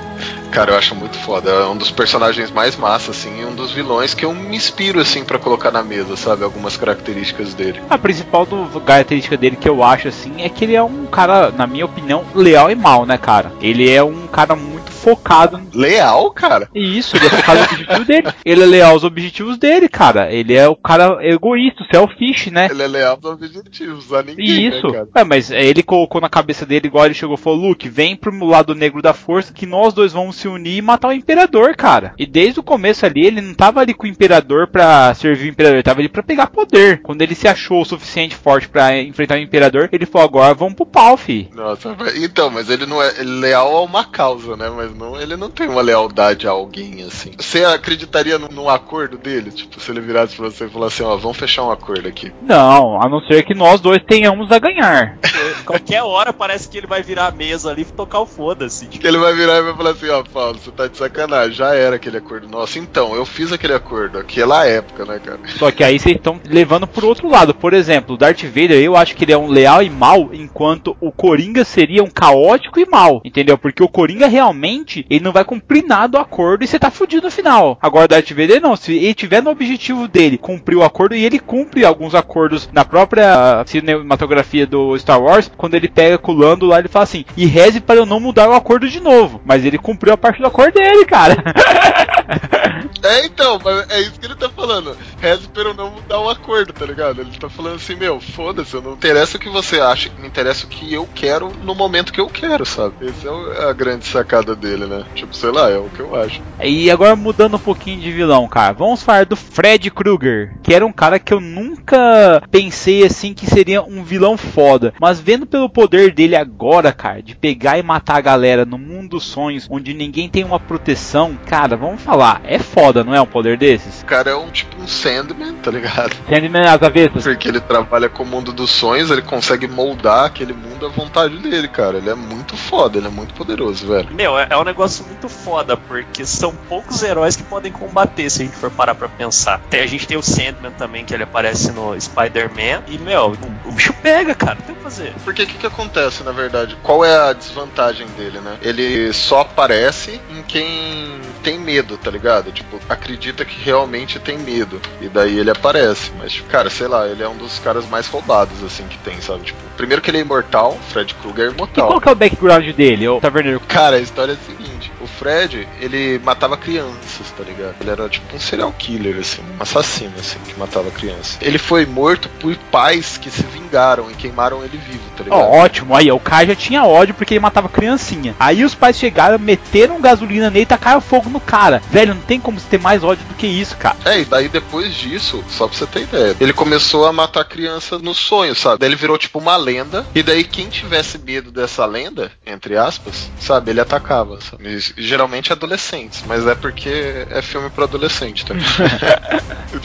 [0.53, 1.51] Cara, eu acho muito foda.
[1.51, 5.25] É um dos personagens mais massa, assim, um dos vilões que eu me inspiro, assim,
[5.25, 6.45] pra colocar na mesa, sabe?
[6.45, 7.81] Algumas características dele.
[7.89, 11.51] A principal do, característica dele que eu acho assim é que ele é um cara,
[11.51, 13.53] na minha opinião, leal e mal, né, cara?
[13.63, 16.69] Ele é um cara muito focado Leal, cara?
[16.75, 18.29] Isso, ele é focado no objetivo dele.
[18.45, 20.33] Ele é leal aos objetivos dele, cara.
[20.33, 22.69] Ele é o cara egoísta, selfish, né?
[22.71, 24.87] Ele é leal aos objetivos, a ninguém, E isso.
[24.89, 25.05] né?
[25.15, 28.33] É, mas ele colocou na cabeça dele, igual ele chegou e falou, Luke, vem pro
[28.47, 32.15] lado negro da força que nós dois vamos se unir e matar o Imperador, cara.
[32.19, 35.53] E desde o começo ali, ele não tava ali com o Imperador pra servir o
[35.53, 37.03] Imperador, ele tava ali pra pegar poder.
[37.03, 40.75] Quando ele se achou o suficiente forte pra enfrentar o Imperador, ele falou, agora vamos
[40.75, 41.49] pro pau, fi.
[41.55, 44.71] Nossa, então, mas ele não é ele é leal a uma causa, né?
[44.75, 47.33] Mas não, ele não tem uma lealdade a alguém, assim.
[47.39, 49.51] Você acreditaria num, num acordo dele?
[49.51, 52.33] Tipo, se ele virasse pra você e falasse assim, ó, vamos fechar um acordo aqui.
[52.43, 55.19] Não, a não ser que nós dois tenhamos a ganhar.
[55.65, 58.87] Qualquer hora parece que ele vai virar a mesa ali e tocar o foda-se.
[58.87, 61.75] Que ele vai virar e vai falar assim, ó, Paulo, você tá de sacanagem, já
[61.75, 62.79] era aquele acordo nosso.
[62.79, 65.41] Então, eu fiz aquele acordo, aquela época, né, cara?
[65.59, 67.55] Só que aí vocês estão levando por outro lado.
[67.55, 70.97] Por exemplo, o Darth Vader, eu acho que ele é um leal e mal, enquanto
[71.01, 73.21] o Coringa seria um caótico e mal.
[73.25, 73.59] Entendeu?
[73.59, 77.23] Porque o Coringa realmente, ele não vai cumprir nada do acordo e você tá fudido
[77.23, 77.79] no final.
[77.81, 81.25] Agora o Darth Vader não, se ele tiver no objetivo dele cumprir o acordo e
[81.25, 86.37] ele cumpre alguns acordos na própria cinematografia do Star Wars, quando ele pega com o
[86.37, 89.41] Lando lá, ele fala assim: "E reze para eu não mudar o acordo de novo".
[89.45, 91.37] Mas ele cumpriu a parte do acordo dele, cara.
[93.03, 94.97] É, então, é isso que ele tá falando.
[95.21, 97.21] Reze eu não mudar o acordo, tá ligado?
[97.21, 100.69] Ele tá falando assim, meu, foda-se, não interessa o que você acha, me interessa o
[100.69, 102.95] que eu quero no momento que eu quero, sabe?
[103.07, 105.05] Essa é a grande sacada dele, né?
[105.15, 106.43] Tipo, sei lá, é o que eu acho.
[106.63, 108.73] E agora mudando um pouquinho de vilão, cara.
[108.73, 113.47] Vamos falar do Fred Krueger, que era um cara que eu nunca pensei assim que
[113.47, 114.93] seria um vilão foda.
[115.01, 119.13] Mas vendo pelo poder dele agora, cara, de pegar e matar a galera no mundo
[119.13, 123.27] dos sonhos, onde ninguém tem uma proteção, cara, vamos falar, é foda, não é um
[123.27, 124.03] poder desses?
[124.03, 126.15] O cara é um tipo um Sandman, tá ligado?
[126.29, 127.25] Sandman às avessas.
[127.25, 131.37] Porque ele trabalha com o mundo dos sonhos, ele consegue moldar aquele mundo à vontade
[131.39, 131.99] dele, cara.
[131.99, 134.09] Ele é muito foda, ele é muito poderoso, velho.
[134.13, 138.43] Meu, é, é um negócio muito foda, porque são poucos heróis que podem combater, se
[138.43, 139.61] a gente for parar pra pensar.
[139.71, 142.83] Tem, a gente tem o Sandman também, que ele aparece no Spider-Man.
[142.89, 145.15] E, meu, o, o bicho pega, cara, não tem o que fazer.
[145.25, 146.77] Porque o que, que acontece, na verdade?
[146.83, 148.57] Qual é a desvantagem dele, né?
[148.63, 152.53] Ele só aparece em quem tem medo, tá ligado?
[152.53, 154.81] Tipo, acredita que realmente tem medo.
[155.01, 156.11] E daí ele aparece.
[156.19, 159.45] Mas, cara, sei lá, ele é um dos caras mais roubados, assim, que tem, sabe?
[159.45, 161.87] Tipo, primeiro que ele é imortal, Fred Krueger é E imortal.
[161.89, 163.61] qual que é o background dele, ô Taverneiro?
[163.61, 164.92] Cara, a história é a seguinte: o
[165.23, 167.77] Fred, ele matava crianças, tá ligado?
[167.81, 171.39] Ele era tipo um serial killer, assim, um assassino, assim, que matava crianças.
[171.41, 175.39] Ele foi morto por pais que se vingaram e queimaram ele vivo, tá ligado?
[175.39, 178.35] Ó, ótimo, aí, o Kai já tinha ódio porque ele matava criancinha.
[178.41, 181.81] Aí os pais chegaram, meteram gasolina nele e tacaram fogo no cara.
[181.89, 183.97] Velho, não tem como ter mais ódio do que isso, cara.
[184.05, 187.97] É, e daí depois disso, só pra você ter ideia, ele começou a matar criança
[187.97, 188.81] no sonho, sabe?
[188.81, 193.31] Daí ele virou tipo uma lenda, e daí quem tivesse medo dessa lenda, entre aspas,
[193.39, 194.83] sabe, ele atacava, sabe?
[194.97, 198.65] E, geralmente adolescentes, mas é porque é filme pro adolescente também.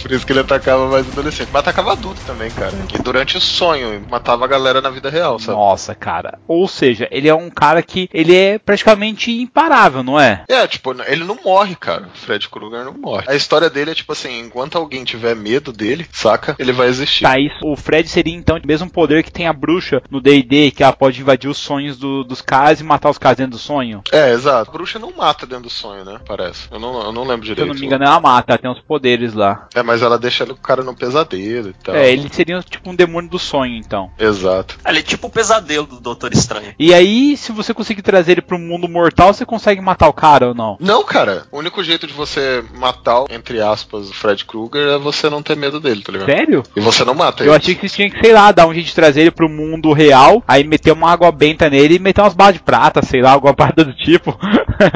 [0.02, 1.50] Por isso que ele atacava mais adolescente.
[1.52, 2.74] Mas atacava adulto também, cara.
[2.94, 5.58] E durante o sonho, matava a galera na vida real, sabe?
[5.58, 6.38] Nossa, cara.
[6.48, 10.44] Ou seja, ele é um cara que ele é praticamente imparável, não é?
[10.48, 12.10] É, tipo, ele não morre, cara.
[12.14, 13.26] Fred Krueger não morre.
[13.28, 16.56] A história dele é tipo assim, enquanto alguém tiver medo dele, saca?
[16.60, 17.24] Ele vai existir.
[17.24, 20.72] Tá, isso, o Fred seria então o mesmo poder que tem a bruxa no D&D,
[20.72, 23.58] que ela pode invadir os sonhos do- dos caras e matar os caras dentro do
[23.58, 24.02] sonho.
[24.12, 24.70] É, exato.
[24.70, 26.20] A bruxa não mata dentro do sonho, né?
[26.28, 26.68] Parece.
[26.72, 27.74] Eu não, eu não lembro Se eu direito.
[27.74, 29.68] não me engano, ela mata, ela tem uns poderes lá.
[29.76, 31.96] É, mas ela deixa o cara no pesadelo e tal.
[31.96, 34.12] É, ele seria tipo um demônio do sonho, então.
[34.18, 34.78] Exato.
[34.88, 36.74] Ele é tipo o pesadelo do Doutor Estranho.
[36.80, 40.48] E aí, se você conseguir trazer ele pro mundo mortal, você consegue matar o cara
[40.50, 40.78] ou não?
[40.80, 41.46] Não, cara.
[41.52, 45.56] O único jeito de você matar, entre aspas, o Fred Krueger é você não ter
[45.56, 46.28] medo dele, tá ligado?
[46.28, 46.64] Sério?
[46.76, 47.56] E você não mata Eu ele.
[47.58, 49.92] achei que vocês tinham que, sei lá, dar um jeito de trazer ele pro mundo
[49.94, 53.32] real, aí meter uma água benta nele e meter umas balas de prata, sei lá,
[53.32, 54.38] alguma parada do tipo.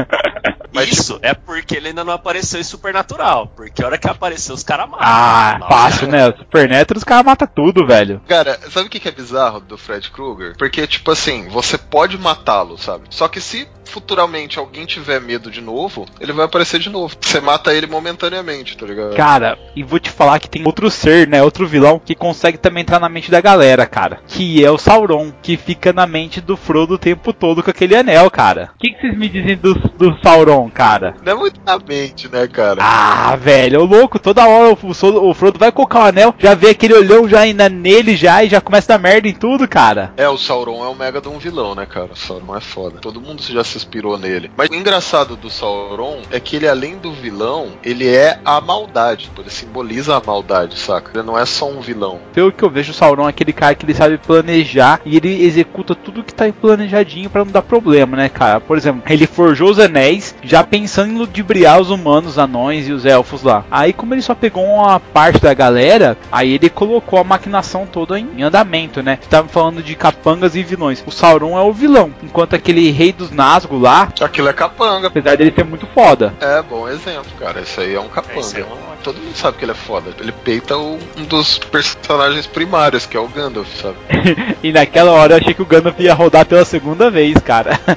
[0.73, 3.47] Mas, Isso tipo, é porque ele ainda não apareceu em Supernatural.
[3.47, 5.05] Porque a hora que apareceu, os caras matam.
[5.05, 5.73] Ah, Nossa.
[5.73, 6.29] fácil, né?
[6.29, 8.21] O Supernatural os caras matam tudo, velho.
[8.27, 10.55] Cara, sabe o que que é bizarro do Fred Krueger?
[10.57, 13.03] Porque, tipo assim, você pode matá-lo, sabe?
[13.09, 17.15] Só que se futuramente alguém tiver medo de novo, ele vai aparecer de novo.
[17.19, 19.15] Você mata ele momentaneamente, tá ligado?
[19.15, 21.43] Cara, e vou te falar que tem outro ser, né?
[21.43, 24.19] Outro vilão que consegue também entrar na mente da galera, cara.
[24.27, 27.95] Que é o Sauron, que fica na mente do Frodo o tempo todo com aquele
[27.95, 28.71] anel, cara.
[28.75, 31.15] O que, que vocês me dizem do, do Sauron, cara?
[31.23, 32.81] Não é muito na mente, né, cara?
[32.81, 36.69] Ah, velho, ô louco, toda hora o, o Frodo vai colocar o anel, já vê
[36.69, 40.13] aquele olhão já ainda nele já e já começa a dar merda em tudo, cara.
[40.17, 42.09] É, o Sauron é um mega de um vilão, né, cara?
[42.13, 42.99] O Sauron é foda.
[42.99, 44.51] Todo mundo já se inspirou nele.
[44.55, 49.31] Mas o engraçado do Sauron é que ele, além do vilão, ele é a maldade.
[49.37, 51.11] Ele simboliza a maldade, saca?
[51.13, 52.19] Ele não é só um vilão.
[52.33, 55.43] Pelo que eu vejo, o Sauron é aquele cara que ele sabe planejar e ele
[55.43, 58.59] executa tudo que tá planejadinho pra não dar problema, né, cara?
[58.59, 62.93] Por exemplo, ele forjou os anéis já pensando em ludibriar os humanos, os anões e
[62.93, 63.65] os elfos lá.
[63.71, 68.19] Aí, como ele só pegou uma parte da galera, aí ele colocou a maquinação toda
[68.19, 69.17] em andamento, né?
[69.29, 71.03] Tava falando de capangas e vilões.
[71.05, 75.07] O Sauron é o vilão, enquanto aquele rei dos Nazgûl lá, Aquilo é capanga.
[75.07, 76.33] apesar dele ser muito foda.
[76.39, 77.61] É, bom exemplo, cara.
[77.61, 78.65] Esse aí é um é capanga.
[78.65, 80.11] um- Todo mundo sabe que ele é foda.
[80.19, 83.95] Ele peita o- um dos personagens primários, que é o Gandalf, sabe?
[84.63, 87.79] E naquela hora eu achei que o Gandalf ia rodar pela segunda vez, cara.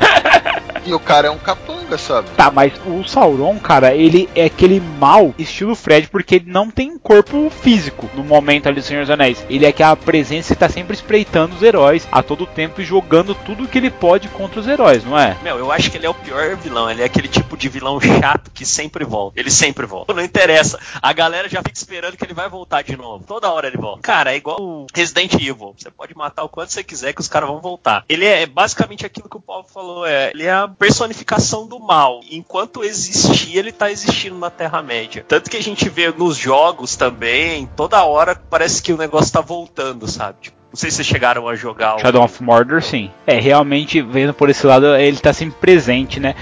[0.86, 2.30] E o cara é um capanga, sabe?
[2.36, 6.98] Tá, mas o Sauron, cara, ele é aquele mal estilo Fred, porque ele não tem
[6.98, 9.44] corpo físico no momento ali do Senhor dos Anéis.
[9.48, 13.34] Ele é aquela presença que tá sempre espreitando os heróis a todo tempo e jogando
[13.34, 15.36] tudo que ele pode contra os heróis, não é?
[15.42, 16.90] Meu, eu acho que ele é o pior vilão.
[16.90, 19.38] Ele é aquele tipo de vilão chato que sempre volta.
[19.38, 20.12] Ele sempre volta.
[20.12, 20.78] Não interessa.
[21.00, 23.24] A galera já fica esperando que ele vai voltar de novo.
[23.26, 24.02] Toda hora ele volta.
[24.02, 25.74] Cara, é igual o Resident Evil.
[25.76, 28.04] Você pode matar o quanto você quiser que os caras vão voltar.
[28.08, 30.06] Ele é basicamente aquilo que o Paulo falou.
[30.06, 32.20] É, ele é a personificação do mal.
[32.30, 35.24] Enquanto existir, ele tá existindo na Terra-média.
[35.26, 39.40] Tanto que a gente vê nos jogos também, toda hora parece que o negócio tá
[39.40, 40.38] voltando, sabe?
[40.42, 43.08] Tipo, não sei se vocês chegaram a jogar o Shadow of Mordor, sim.
[43.28, 46.34] É, realmente, vendo por esse lado, ele tá sempre presente, né?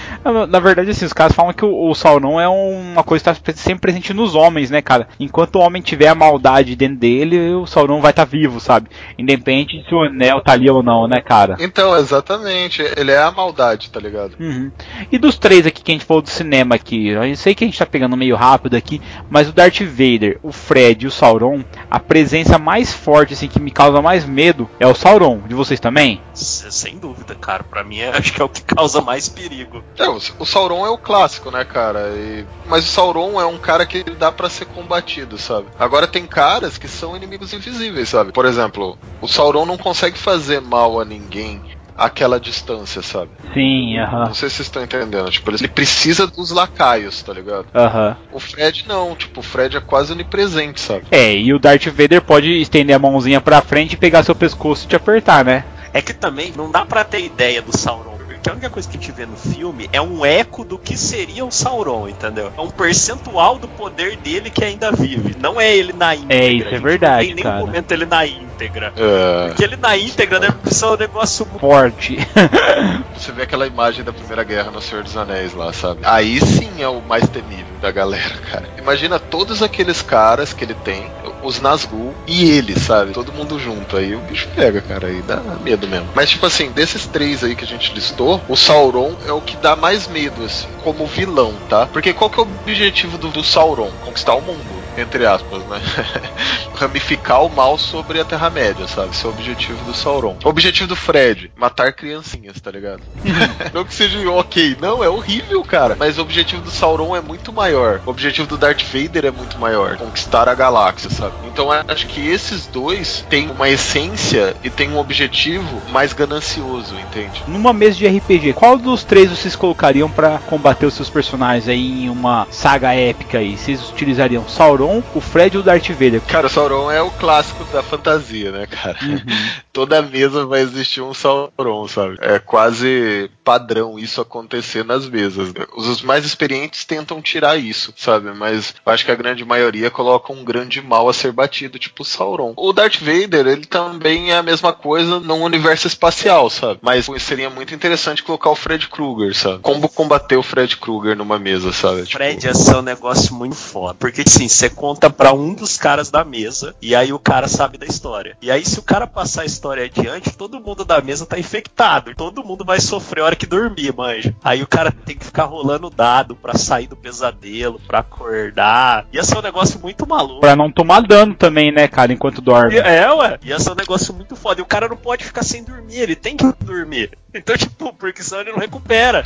[0.48, 3.38] Na, verdade, assim, os caras falam que o, o Sauron é uma coisa que tá
[3.38, 5.06] pre- sempre presente nos homens, né, cara?
[5.20, 8.88] Enquanto o homem tiver a maldade dentro dele, o Sauron vai estar tá vivo, sabe?
[9.18, 11.58] Independente de se o anel tá ali ou não, né, cara?
[11.60, 12.80] Então, exatamente.
[12.96, 14.32] Ele é a maldade, tá ligado?
[14.40, 14.72] Uhum.
[15.10, 17.66] E dos três aqui que a gente falou do cinema aqui, eu sei que a
[17.66, 21.62] gente tá pegando meio rápido aqui, mas o Darth Vader, o Fred e o Sauron,
[21.90, 25.38] a presença mais forte, assim, que me causa mais medo é o Sauron.
[25.46, 26.20] De vocês também?
[26.34, 27.62] Sem dúvida, cara.
[27.64, 29.82] Pra mim, acho que é o que causa mais perigo.
[29.98, 32.08] É, o, o Sauron é o clássico, né, cara?
[32.16, 35.66] E- mas o Sauron é um cara que dá pra ser combatido, sabe?
[35.78, 38.32] Agora tem caras que são inimigos invisíveis, sabe?
[38.32, 41.60] Por exemplo, o Sauron não consegue fazer mal a ninguém
[41.96, 43.30] àquela distância, sabe?
[43.54, 44.26] Sim, aham.
[44.26, 45.30] Não sei se vocês estão entendendo.
[45.30, 47.66] Tipo, ele precisa dos lacaios, tá ligado?
[47.74, 48.16] Aham.
[48.32, 51.04] O Fred não, tipo, o Fred é quase onipresente, sabe?
[51.10, 54.84] É, e o Darth Vader pode estender a mãozinha pra frente e pegar seu pescoço
[54.84, 55.64] e te apertar, né?
[55.92, 58.11] É que também não dá pra ter ideia do Sauron.
[58.42, 60.96] Porque a única coisa que a gente vê no filme é um eco do que
[60.96, 62.52] seria o Sauron, entendeu?
[62.58, 65.36] É um percentual do poder dele que ainda vive.
[65.38, 66.34] Não é ele na íntegra.
[66.48, 67.58] isso é A gente verdade, Não tem nem cara.
[67.60, 68.92] momento ele na íntegra.
[68.96, 72.18] É, Porque ele na íntegra deve ser um negócio muito Forte.
[73.16, 76.00] você vê aquela imagem da Primeira Guerra no Senhor dos Anéis lá, sabe?
[76.02, 78.68] Aí sim é o mais temível da galera, cara.
[78.76, 81.08] Imagina todos aqueles caras que ele tem,
[81.42, 83.12] os Nazgûl e ele, sabe?
[83.12, 83.96] Todo mundo junto.
[83.96, 85.08] Aí o bicho pega, cara.
[85.08, 86.08] Aí dá medo mesmo.
[86.14, 89.56] Mas, tipo assim, desses três aí que a gente listou, o Sauron é o que
[89.56, 91.86] dá mais medo, assim, como vilão, tá?
[91.86, 93.90] Porque qual que é o objetivo do, do Sauron?
[94.04, 94.81] Conquistar o mundo.
[94.96, 95.80] Entre aspas, né?
[96.74, 99.10] Ramificar o mal sobre a Terra-média, sabe?
[99.10, 100.36] Esse é o objetivo do Sauron.
[100.44, 103.02] O objetivo do Fred, matar criancinhas, tá ligado?
[103.72, 105.96] não que seja ok, não, é horrível, cara.
[105.98, 108.00] Mas o objetivo do Sauron é muito maior.
[108.04, 109.96] O objetivo do Darth Vader é muito maior.
[109.96, 111.34] Conquistar a galáxia, sabe?
[111.46, 117.42] Então acho que esses dois têm uma essência e têm um objetivo mais ganancioso, entende?
[117.46, 122.04] Numa mesa de RPG, qual dos três vocês colocariam pra combater os seus personagens aí
[122.04, 123.56] em uma saga épica aí?
[123.56, 124.81] Vocês utilizariam Sauron,
[125.14, 126.20] o Fred ou o Darth Vader?
[126.22, 128.98] Cara, o Sauron é o clássico da fantasia, né, cara?
[129.72, 132.18] Toda mesa vai existir um Sauron, sabe?
[132.20, 135.52] É quase padrão isso acontecer nas mesas.
[135.74, 138.32] Os mais experientes tentam tirar isso, sabe?
[138.32, 142.02] Mas eu acho que a grande maioria coloca um grande mal a ser batido, tipo
[142.02, 142.52] o Sauron.
[142.56, 146.80] O Darth Vader, ele também é a mesma coisa num universo espacial, sabe?
[146.82, 149.58] Mas seria muito interessante colocar o Fred Krueger, sabe?
[149.60, 152.04] Como combater o Fred Krueger numa mesa, sabe?
[152.04, 153.94] Tipo, Fred ia ser um negócio muito foda.
[153.94, 157.78] Porque, assim, você conta pra um dos caras da mesa e aí o cara sabe
[157.78, 158.36] da história.
[158.40, 162.14] E aí, se o cara passar a história adiante, todo mundo da mesa tá infectado.
[162.14, 164.34] Todo mundo vai sofrer a hora que dormir, manja.
[164.42, 169.06] Aí o cara tem que ficar rolando dado pra sair do pesadelo, pra acordar.
[169.12, 170.40] Ia ser um negócio muito maluco.
[170.40, 172.76] Pra não tomar dano também, né, cara, enquanto dorme.
[172.76, 173.38] É, ué.
[173.44, 174.60] Ia ser um negócio muito foda.
[174.60, 177.10] E o cara não pode ficar sem dormir, ele tem que dormir.
[177.34, 179.24] Então, tipo, porque senão ele não recupera.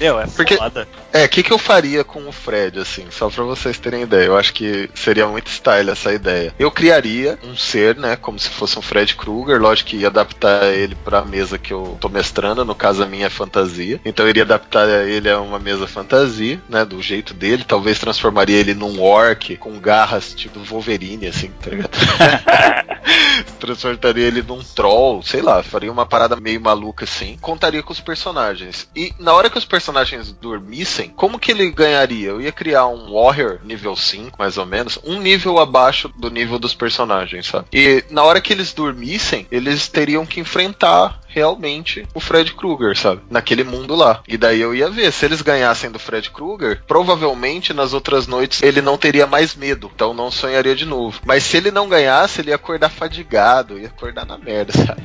[0.00, 0.86] Meu, é Porque- foda.
[1.12, 4.26] É, o que, que eu faria com o Fred, assim, só pra vocês terem ideia.
[4.26, 6.54] Eu acho que seria muito style essa ideia.
[6.58, 10.66] Eu criaria um ser, né, como se fosse um Fred Krueger, lógico que ia adaptar
[10.72, 14.00] ele pra mesa que eu tô mestrando, no caso a minha é fantasia.
[14.04, 17.64] Então eu iria adaptar ele a uma mesa fantasia, né, do jeito dele.
[17.66, 21.90] Talvez transformaria ele num orc com garras tipo Wolverine, assim, tá ligado?
[23.58, 27.27] transformaria ele num troll, sei lá, faria uma parada meio maluca assim.
[27.36, 28.88] Contaria com os personagens.
[28.94, 32.28] E na hora que os personagens dormissem, como que ele ganharia?
[32.28, 36.58] Eu ia criar um Warrior nível 5, mais ou menos, um nível abaixo do nível
[36.58, 37.66] dos personagens, sabe?
[37.72, 43.22] E na hora que eles dormissem, eles teriam que enfrentar realmente o Fred Krueger, sabe?
[43.30, 44.22] Naquele mundo lá.
[44.26, 48.62] E daí eu ia ver, se eles ganhassem do Fred Krueger, provavelmente nas outras noites
[48.62, 51.20] ele não teria mais medo, então não sonharia de novo.
[51.24, 55.02] Mas se ele não ganhasse, ele ia acordar fadigado, ia acordar na merda, sabe?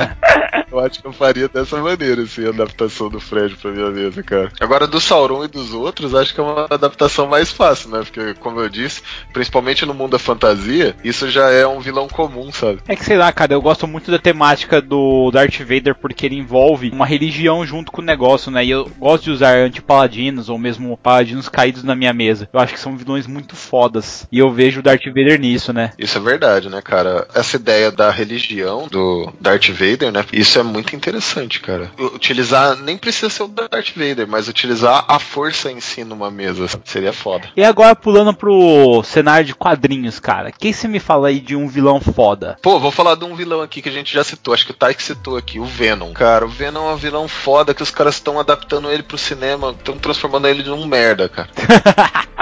[0.70, 4.22] eu acho que eu faria dessa maneira, assim, a adaptação do Fred pra minha mesa,
[4.22, 4.52] cara.
[4.60, 8.00] Agora, do Sauron e dos outros, acho que é uma adaptação mais fácil, né?
[8.00, 9.02] Porque, como eu disse,
[9.32, 12.80] principalmente no mundo da fantasia, isso já é um vilão comum, sabe?
[12.88, 16.36] É que sei lá, cara, eu gosto muito da temática do Darth Vader porque ele
[16.36, 18.64] envolve uma religião junto com o negócio, né?
[18.64, 22.48] E eu gosto de usar antipaladinos ou mesmo paladinos caídos na minha mesa.
[22.52, 24.26] Eu acho que são vilões muito fodas.
[24.30, 25.92] E eu vejo o Darth Vader nisso, né?
[25.98, 27.26] Isso é verdade, né, cara?
[27.34, 30.24] Essa ideia da religião do Darth Vader, né?
[30.32, 31.90] Isso é muito interessante, cara.
[31.98, 36.66] Utilizar, nem precisa ser o Darth Vader, mas utilizar a força em si numa mesa
[36.84, 37.48] seria foda.
[37.56, 40.50] E agora pulando pro cenário de quadrinhos, cara.
[40.50, 42.56] Quem você me fala aí de um vilão foda?
[42.62, 44.74] Pô, vou falar de um vilão aqui que a gente já citou, acho que o
[44.74, 46.12] Taik citou aqui, o Venom.
[46.12, 49.70] Cara, o Venom é um vilão foda que os caras estão adaptando ele pro cinema,
[49.70, 51.48] estão transformando ele num merda, cara.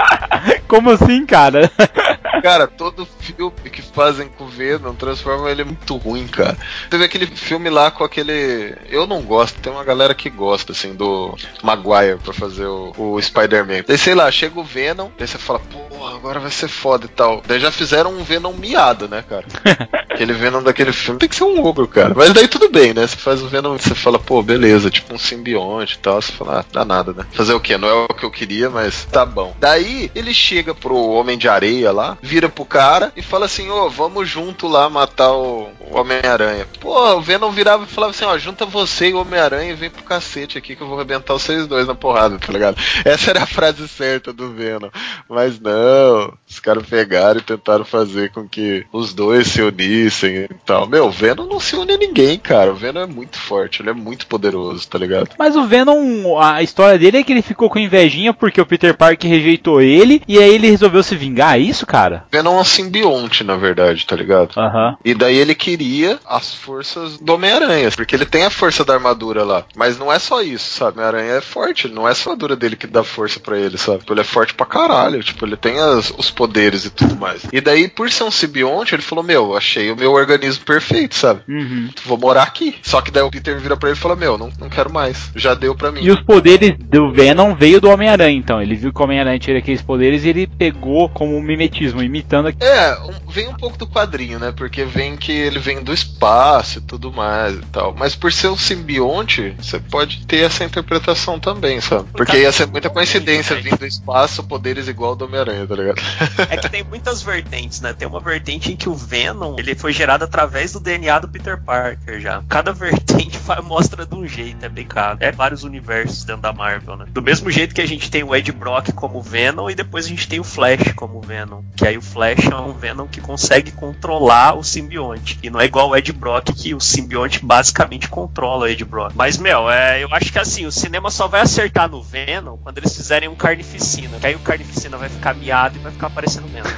[0.67, 1.71] Como assim, cara?
[2.41, 6.57] Cara, todo filme que fazem com o Venom transforma ele muito ruim, cara.
[6.89, 8.75] Teve aquele filme lá com aquele.
[8.89, 13.21] Eu não gosto, tem uma galera que gosta, assim, do Maguire pra fazer o, o
[13.21, 13.83] Spider-Man.
[13.87, 17.09] Daí, sei lá, chega o Venom, daí você fala, pô, agora vai ser foda e
[17.09, 17.41] tal.
[17.47, 19.45] Daí já fizeram um Venom miado, né, cara?
[20.09, 22.13] Aquele Venom daquele filme tem que ser um ogro, cara.
[22.15, 23.05] Mas daí tudo bem, né?
[23.05, 26.21] Você faz o Venom, você fala, pô, beleza, tipo um simbionte e tal.
[26.21, 27.25] Você fala, ah, dá nada, né?
[27.33, 27.77] Fazer o quê?
[27.77, 29.53] Não é o que eu queria, mas tá bom.
[29.59, 33.89] Daí ele chega pro Homem de Areia lá, vira pro cara e fala assim: ô,
[33.89, 36.67] vamos junto lá matar o, o Homem-Aranha.
[36.79, 39.89] Pô, o Venom virava e falava assim: ó, junta você e o Homem-Aranha e vem
[39.89, 42.77] pro cacete aqui que eu vou arrebentar vocês dois na porrada, tá ligado?
[43.03, 44.89] Essa era a frase certa do Venom.
[45.29, 50.49] Mas não, os caras pegaram e tentaram fazer com que os dois se unissem e
[50.65, 50.87] tal.
[50.87, 52.71] Meu, o Venom não se une a ninguém, cara.
[52.71, 55.29] O Venom é muito forte, ele é muito poderoso, tá ligado?
[55.37, 58.95] Mas o Venom, a história dele é que ele ficou com invejinha porque o Peter
[58.95, 62.25] Parker rejeitou ele e aí ele resolveu se vingar, é isso, cara?
[62.31, 64.51] Venom é um simbionte, na verdade, tá ligado?
[64.57, 64.95] Aham.
[65.03, 69.43] E daí ele queria as forças do Homem-Aranha, porque ele tem a força da armadura
[69.43, 69.63] lá.
[69.75, 70.97] Mas não é só isso, sabe?
[70.97, 73.99] Homem-Aranha é forte, não é só a armadura dele que dá força pra ele, sabe?
[73.99, 77.41] Tipo, ele é forte pra caralho, tipo, ele tem as- os poderes e tudo mais.
[77.51, 81.41] E daí, por ser um simbionte, ele falou: Meu, achei o meu organismo perfeito, sabe?
[81.47, 81.89] Uhum.
[82.05, 82.75] Vou morar aqui.
[82.81, 85.31] Só que daí o Peter vira pra ele e fala: Meu, não, não quero mais.
[85.35, 86.01] Já deu pra mim.
[86.03, 88.61] E os poderes do Venom veio do Homem-Aranha, então.
[88.61, 92.49] Ele viu que o Homem-Aranha tinha aqueles poderes e ele pegou como um mimetismo, imitando.
[92.59, 94.53] É, um- vem um pouco do quadrinho, né?
[94.55, 97.93] Porque vem que ele vem do espaço e tudo mais e tal.
[97.97, 102.07] Mas por ser um simbionte, você pode ter essa interpretação também, sabe?
[102.13, 106.01] Porque ia ser muita coincidência vir do espaço, poderes igual ao do Homem-Aranha, tá ligado?
[106.49, 107.93] É que tem muitas vertentes, né?
[107.93, 111.57] Tem uma vertente em que o Venom ele foi gerado através do DNA do Peter
[111.61, 112.43] Parker já.
[112.47, 115.17] Cada vertente mostra de um jeito, é bem caro.
[115.21, 117.05] É vários universos dentro da Marvel, né?
[117.09, 120.09] Do mesmo jeito que a gente tem o Ed Brock como Venom e depois a
[120.09, 121.61] gente tem o Flash como Venom.
[121.75, 125.39] Que aí o Flash é um Venom que consegue controlar o simbionte.
[125.41, 129.13] E não é igual o Ed Brock que o simbionte basicamente controla o Ed Brock.
[129.15, 132.77] Mas, meu, é, eu acho que assim, o cinema só vai acertar no Venom quando
[132.77, 134.17] eles fizerem um Carnificina.
[134.19, 136.65] Que aí o Carnificina vai ficar miado e vai ficar parecendo Venom.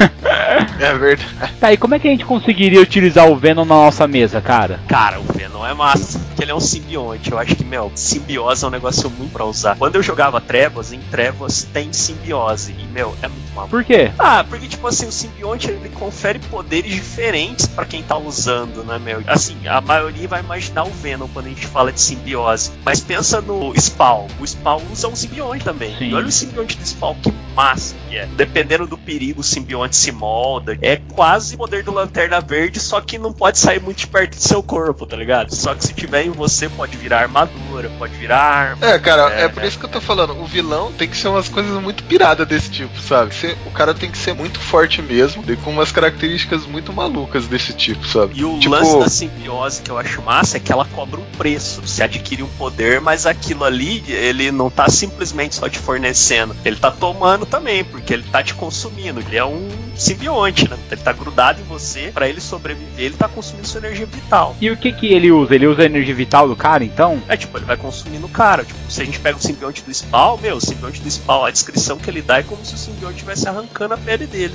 [0.79, 1.27] É verdade.
[1.59, 4.79] Tá, e como é que a gente conseguiria utilizar o Venom na nossa mesa, cara?
[4.87, 7.31] Cara, o Venom é massa, porque ele é um simbionte.
[7.31, 9.77] Eu acho que, meu, simbiose é um negócio muito pra usar.
[9.77, 12.75] Quando eu jogava Trevas, em Trevas tem simbiose.
[12.77, 13.69] E, meu, é muito maluco.
[13.69, 14.11] Por quê?
[14.17, 18.97] Ah, porque, tipo assim, o simbionte ele confere poderes diferentes pra quem tá usando, né,
[18.97, 19.21] meu?
[19.27, 22.71] Assim, a maioria vai imaginar o Venom quando a gente fala de simbiose.
[22.83, 24.27] Mas pensa no Spawn.
[24.39, 25.95] O Spawn usa um simbionte também.
[25.99, 26.09] Sim.
[26.09, 28.25] E olha o simbionte do Spawn, que massa que é.
[28.25, 30.75] Dependendo do perigo, o simbionte se molda.
[30.81, 34.35] É quase o poder do Lanterna Verde, só que não pode sair muito de perto
[34.35, 35.26] do seu corpo, tá ligado?
[35.55, 38.85] Só que se tiver em você, pode virar armadura, pode virar arma.
[38.85, 39.67] É, cara, é, É, por é.
[39.67, 40.39] isso que eu tô falando.
[40.39, 43.33] O vilão tem que ser umas coisas muito piradas desse tipo, sabe?
[43.65, 47.73] O cara tem que ser muito forte mesmo e com umas características muito malucas desse
[47.73, 48.39] tipo, sabe?
[48.39, 51.25] E o tipo, lance da simbiose que eu acho massa é que ela cobra um
[51.37, 51.81] preço.
[51.81, 56.55] Você adquire um poder, mas aquilo ali, ele não tá simplesmente só te fornecendo.
[56.63, 59.19] Ele tá tomando também, porque ele tá te consumindo.
[59.19, 60.77] Ele é um simbionte, né?
[60.91, 62.11] Ele tá grudado em você.
[62.13, 64.55] Pra ele sobreviver, ele tá consumindo sua energia vital.
[64.61, 65.55] E o que que ele usa?
[65.55, 67.21] Ele usa a energia vital do cara, então?
[67.27, 68.63] É tipo, ele vai consumindo o cara.
[68.63, 71.51] Tipo, se a gente pega o simbionte do Spawn, meu, o simbionte do Spawn, a
[71.51, 74.53] descrição que ele dá é como se o simbionte estivesse arrancando a pele dele.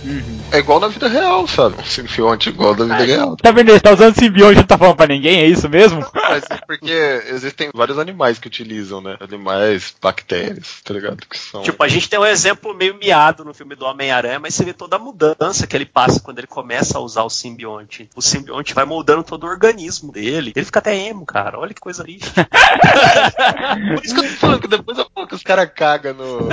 [0.51, 1.77] é igual na vida real, sabe?
[1.81, 3.07] Um simbionte igual da vida É.
[3.07, 3.37] real.
[3.37, 3.71] Tá vendo?
[3.71, 6.05] Ele tá usando simbionte e não tá falando pra ninguém, é isso mesmo?
[6.15, 9.17] Mas é porque existem vários animais que utilizam, né?
[9.21, 11.19] Animais, bactérias, tá ligado?
[11.29, 11.63] Que são.
[11.63, 14.73] Tipo, a gente tem um exemplo meio miado no filme do Homem-Aranha, mas você vê
[14.73, 18.09] toda a mudança que ele passa quando ele começa a usar o simbionte.
[18.15, 20.52] O simbionte vai moldando todo o organismo dele.
[20.55, 21.59] Ele fica até emo, cara.
[21.59, 22.31] Olha que coisa triste.
[23.95, 26.49] Por isso que eu tô falando que depois eu falo que os caras cagam no,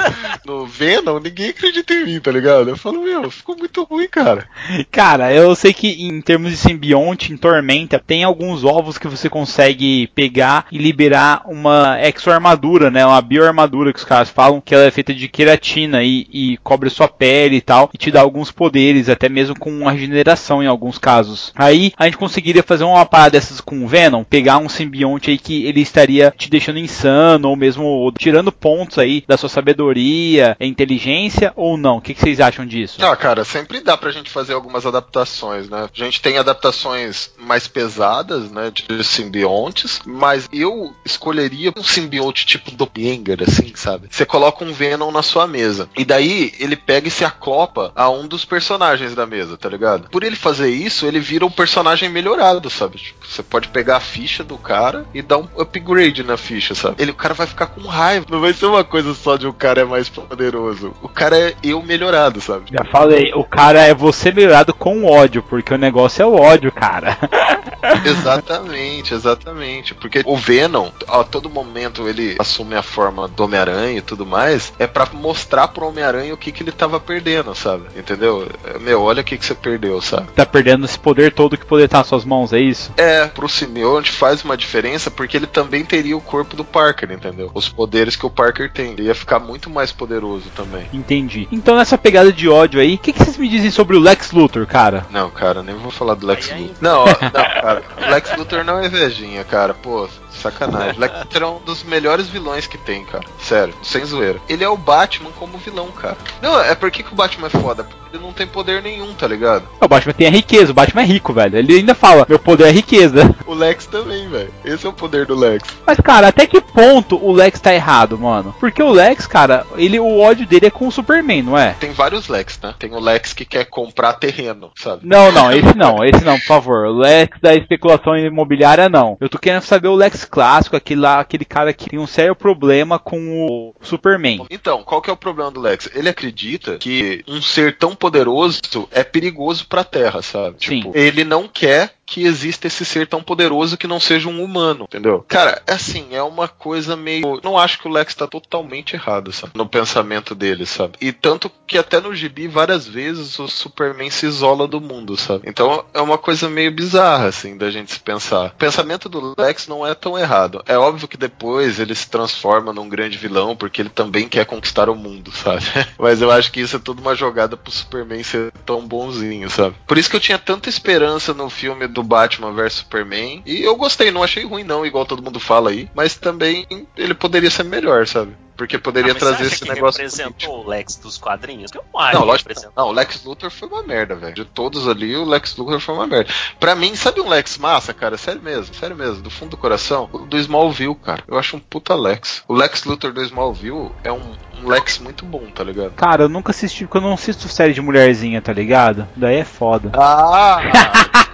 [0.45, 2.69] no Venom, ninguém acredita em mim, tá ligado?
[2.69, 4.47] Eu falo, meu, ficou muito ruim, cara.
[4.91, 9.29] Cara, eu sei que em termos de simbionte, em Tormenta, tem alguns ovos que você
[9.29, 13.05] consegue pegar e liberar uma exoarmadura, né?
[13.05, 16.89] Uma bioarmadura que os caras falam que ela é feita de queratina e, e cobre
[16.89, 20.67] sua pele e tal, e te dá alguns poderes, até mesmo com uma regeneração em
[20.67, 21.51] alguns casos.
[21.55, 25.37] Aí a gente conseguiria fazer uma parada dessas com o Venom, pegar um simbionte aí
[25.37, 31.51] que ele estaria te deixando insano, ou mesmo tirando pontos aí da sua sabedoria, inteligência,
[31.55, 31.97] ou não?
[31.97, 33.03] O que, que vocês acham disso?
[33.03, 35.89] Ah, cara, sempre dá pra gente fazer algumas adaptações, né?
[35.91, 38.71] A gente tem adaptações mais pesadas, né?
[38.71, 44.07] De simbiontes, mas eu escolheria um simbionte tipo Doppelganger, assim, sabe?
[44.11, 45.89] Você coloca um Venom na sua mesa.
[45.97, 50.09] E daí ele pega e se aclopa a um dos personagens da mesa, tá ligado?
[50.09, 52.97] Por ele fazer isso, ele vira um personagem melhorado, sabe?
[52.97, 56.95] Tipo, você pode pegar a ficha do cara e dar um upgrade na ficha, sabe?
[56.99, 58.25] Ele, o cara vai ficar com raiva.
[58.29, 60.93] Não vai ser uma coisa só de o cara é mais poderoso.
[61.01, 62.65] O cara é eu melhorado, sabe?
[62.71, 66.71] Já falei, o cara é você melhorado com ódio, porque o negócio é o ódio,
[66.71, 67.17] cara.
[68.05, 69.95] Exatamente, exatamente.
[69.95, 74.73] Porque o Venom, a todo momento ele assume a forma do Homem-Aranha e tudo mais,
[74.77, 77.85] é pra mostrar pro Homem-Aranha o que, que ele tava perdendo, sabe?
[77.95, 78.47] Entendeu?
[78.65, 80.31] É, Meu, olha o que, que você perdeu, sabe?
[80.35, 82.91] tá perdendo esse poder todo que poder estar nas suas mãos, é isso?
[82.97, 87.51] É, pro simbionte faz uma diferença porque ele também teria o corpo do Parker, entendeu?
[87.53, 88.93] Os poderes que o Parker tem.
[88.93, 90.87] Ele ia ficar muito mais poderoso também.
[90.91, 91.47] Entendi.
[91.51, 94.31] Então nessa pegada de ódio aí, o que, que vocês me dizem sobre o Lex
[94.31, 95.05] Luthor, cara?
[95.11, 96.63] Não, cara, nem vou falar do Lex aí.
[96.63, 96.77] Luthor.
[96.81, 97.83] Não, ó, não, cara.
[97.97, 99.73] O Lex Luthor não é invejinha, cara.
[99.73, 100.97] Pô, sacanagem.
[100.97, 103.25] O Lex Luthor é um dos melhores vilões que tem, cara.
[103.39, 104.39] Sério, sem zoeira.
[104.49, 106.17] Ele é o Batman como vilão, cara.
[106.41, 107.83] Não, é porque que o Batman é foda?
[107.83, 109.63] Porque ele não tem poder nenhum, tá ligado?
[109.79, 111.57] O Batman tem a riqueza, o Batman é rico, velho.
[111.57, 113.35] Ele ainda fala, meu poder é riqueza.
[113.45, 114.53] O Lex também, velho.
[114.63, 115.67] Esse é o poder do Lex.
[115.85, 118.55] Mas, cara, até que ponto o Lex tá errado, mano?
[118.59, 121.75] Porque o Lex, cara, ele, o ódio dele é com o Superman, não é?
[121.79, 122.73] Tem vários Lex, né?
[122.79, 125.01] Tem o Lex que quer comprar terreno, sabe?
[125.05, 126.87] Não, não, esse não, esse não, por favor.
[126.87, 129.17] O Lex da especulação imobiliária, não.
[129.19, 132.35] Eu tô querendo saber o Lex clássico, aquele lá, aquele cara que tem um sério
[132.35, 134.45] problema com o Superman.
[134.49, 135.89] Então, qual que é o problema do Lex?
[135.93, 140.55] Ele acredita que um ser tão poderoso é perigoso pra Terra, sabe?
[140.59, 140.79] Sim.
[140.79, 144.85] Tipo, ele não quer que exista esse ser tão poderoso que não seja um humano,
[144.85, 145.23] entendeu?
[145.27, 147.39] Cara, assim, é uma coisa meio.
[147.43, 149.53] Não acho que o Lex tá totalmente errado, sabe?
[149.55, 150.93] No pensamento dele, sabe?
[150.99, 155.43] E tanto que até no gibi, várias vezes, o Superman se isola do mundo, sabe?
[155.45, 158.47] Então é uma coisa meio bizarra, assim, da gente se pensar.
[158.47, 160.63] O pensamento do Lex não é tão errado.
[160.65, 164.89] É óbvio que depois ele se transforma num grande vilão, porque ele também quer conquistar
[164.89, 165.63] o mundo, sabe?
[165.99, 169.75] Mas eu acho que isso é tudo uma jogada pro Superman ser tão bonzinho, sabe?
[169.85, 173.41] Por isso que eu tinha tanta esperança no filme do Batman vs Superman.
[173.45, 175.89] E eu gostei, não achei ruim, não, igual todo mundo fala aí.
[175.95, 176.65] Mas também
[176.97, 178.33] ele poderia ser melhor, sabe?
[178.57, 180.01] Porque poderia Ah, mas você trazer acha esse que negócio.
[180.01, 181.71] representou o Lex dos quadrinhos?
[181.73, 182.49] Eu não acho Não, que lógico.
[182.75, 184.33] Não, o Lex Luthor foi uma merda, velho.
[184.35, 186.29] De todos ali, o Lex Luthor foi uma merda.
[186.59, 188.17] Pra mim, sabe um Lex massa, cara?
[188.17, 190.09] Sério mesmo, sério mesmo, do fundo do coração?
[190.11, 191.23] O do Smallville, cara.
[191.25, 192.43] Eu acho um puta Lex.
[192.49, 195.91] O Lex Luthor do Smallville é um, um Lex muito bom, tá ligado?
[195.91, 199.07] Cara, eu nunca assisti, porque eu não assisto série de mulherzinha, tá ligado?
[199.15, 199.89] Daí é foda.
[199.95, 200.59] Ah!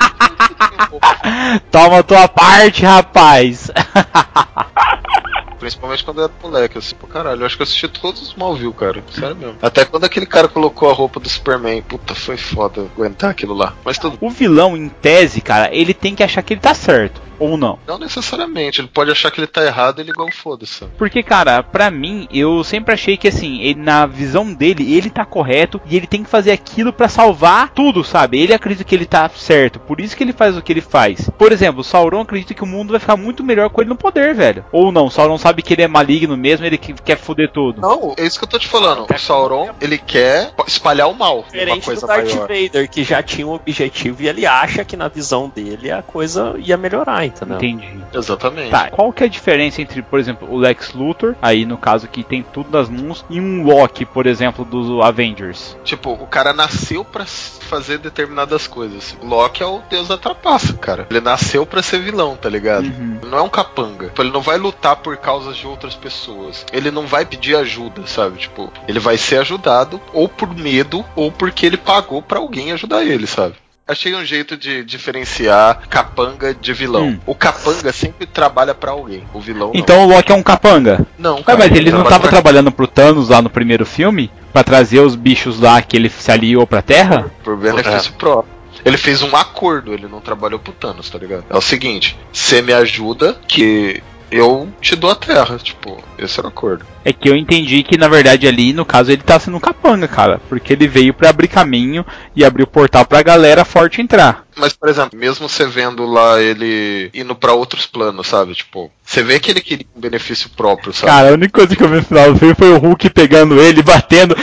[1.72, 3.72] Toma tua parte, rapaz!
[5.60, 6.78] Principalmente quando eu era moleque.
[6.78, 9.04] Assim, pô, caralho, eu acho que eu assisti todos os Smallville, cara.
[9.12, 9.56] Sério mesmo.
[9.62, 11.82] Até quando aquele cara colocou a roupa do Superman.
[11.82, 13.74] Puta, foi foda aguentar aquilo lá.
[13.84, 14.18] Mas tudo.
[14.22, 17.22] O vilão, em tese, cara, ele tem que achar que ele tá certo.
[17.40, 17.80] Ou não.
[17.88, 20.86] Não necessariamente, ele pode achar que ele tá errado e ele igual foda-se.
[20.98, 25.26] Porque, cara, pra mim, eu sempre achei que assim, ele, na visão dele, ele tá
[25.26, 28.40] correto e ele tem que fazer aquilo pra salvar tudo, sabe?
[28.40, 31.30] Ele acredita que ele tá certo, por isso que ele faz o que ele faz.
[31.38, 33.96] Por exemplo, o Sauron acredita que o mundo vai ficar muito melhor com ele no
[33.96, 34.66] poder, velho.
[34.72, 37.82] Ou não, o Sauron sabe que ele é maligno mesmo, ele que- quer foder tudo.
[37.82, 39.06] Não, é isso que eu tô te falando.
[39.14, 41.40] O Sauron, ele quer espalhar o mal.
[41.40, 42.48] Uma Diferente do coisa Darth maior.
[42.48, 46.56] Vader, que já tinha um objetivo e ele acha que na visão dele a coisa
[46.58, 47.58] ia melhorar, entendeu?
[47.58, 48.04] Entendi.
[48.14, 48.70] Exatamente.
[48.72, 52.08] Tá, qual que é a diferença entre, por exemplo, o Lex Luthor, aí no caso
[52.08, 55.78] que tem tudo nas mãos, e um Loki, por exemplo, dos Avengers?
[55.84, 59.18] Tipo, o cara nasceu pra s- fazer determinadas coisas.
[59.22, 61.08] O Loki é o deus da trapaça, cara.
[61.10, 62.86] Ele nasceu pra ser vilão, tá ligado?
[62.86, 63.20] Uhum.
[63.22, 64.08] Ele não é um capanga.
[64.08, 66.66] Tipo, Ele não vai lutar por causas de outras pessoas.
[66.72, 68.38] Ele não vai pedir ajuda, sabe?
[68.40, 73.04] Tipo, ele vai ser ajudado ou por medo ou porque ele pagou pra alguém ajudar
[73.04, 73.56] ele, sabe?
[73.88, 77.10] Achei um jeito de diferenciar capanga de vilão.
[77.10, 77.20] Hum.
[77.26, 79.24] O capanga sempre trabalha pra alguém.
[79.34, 79.80] O vilão não.
[79.80, 81.06] Então o Loki é um capanga.
[81.20, 84.32] não, cara, mas ele não trabalha tava pra- trabalhando pro Thanos lá no primeiro filme?
[84.52, 87.32] Pra trazer os bichos lá que ele se aliou pra Terra?
[87.44, 88.56] Por benefício próprio.
[88.84, 91.46] Ele fez um acordo, ele não trabalhou pro Thanos, tá ligado?
[91.50, 94.02] É o seguinte, você me ajuda que
[94.32, 96.86] eu te dou a terra, tipo, esse era o acordo.
[97.04, 100.08] É que eu entendi que na verdade ali, no caso, ele tá sendo um capanga,
[100.08, 100.42] cara.
[100.50, 102.06] Porque ele veio pra abrir caminho
[102.36, 104.46] e abrir o portal pra galera forte entrar.
[104.56, 108.56] Mas, por exemplo, mesmo você vendo lá ele indo pra outros planos, sabe?
[108.56, 111.12] Tipo, você vê que ele queria um benefício próprio, sabe?
[111.12, 113.62] Cara, a única coisa que eu vi no final do filme foi o Hulk pegando
[113.62, 114.36] ele, batendo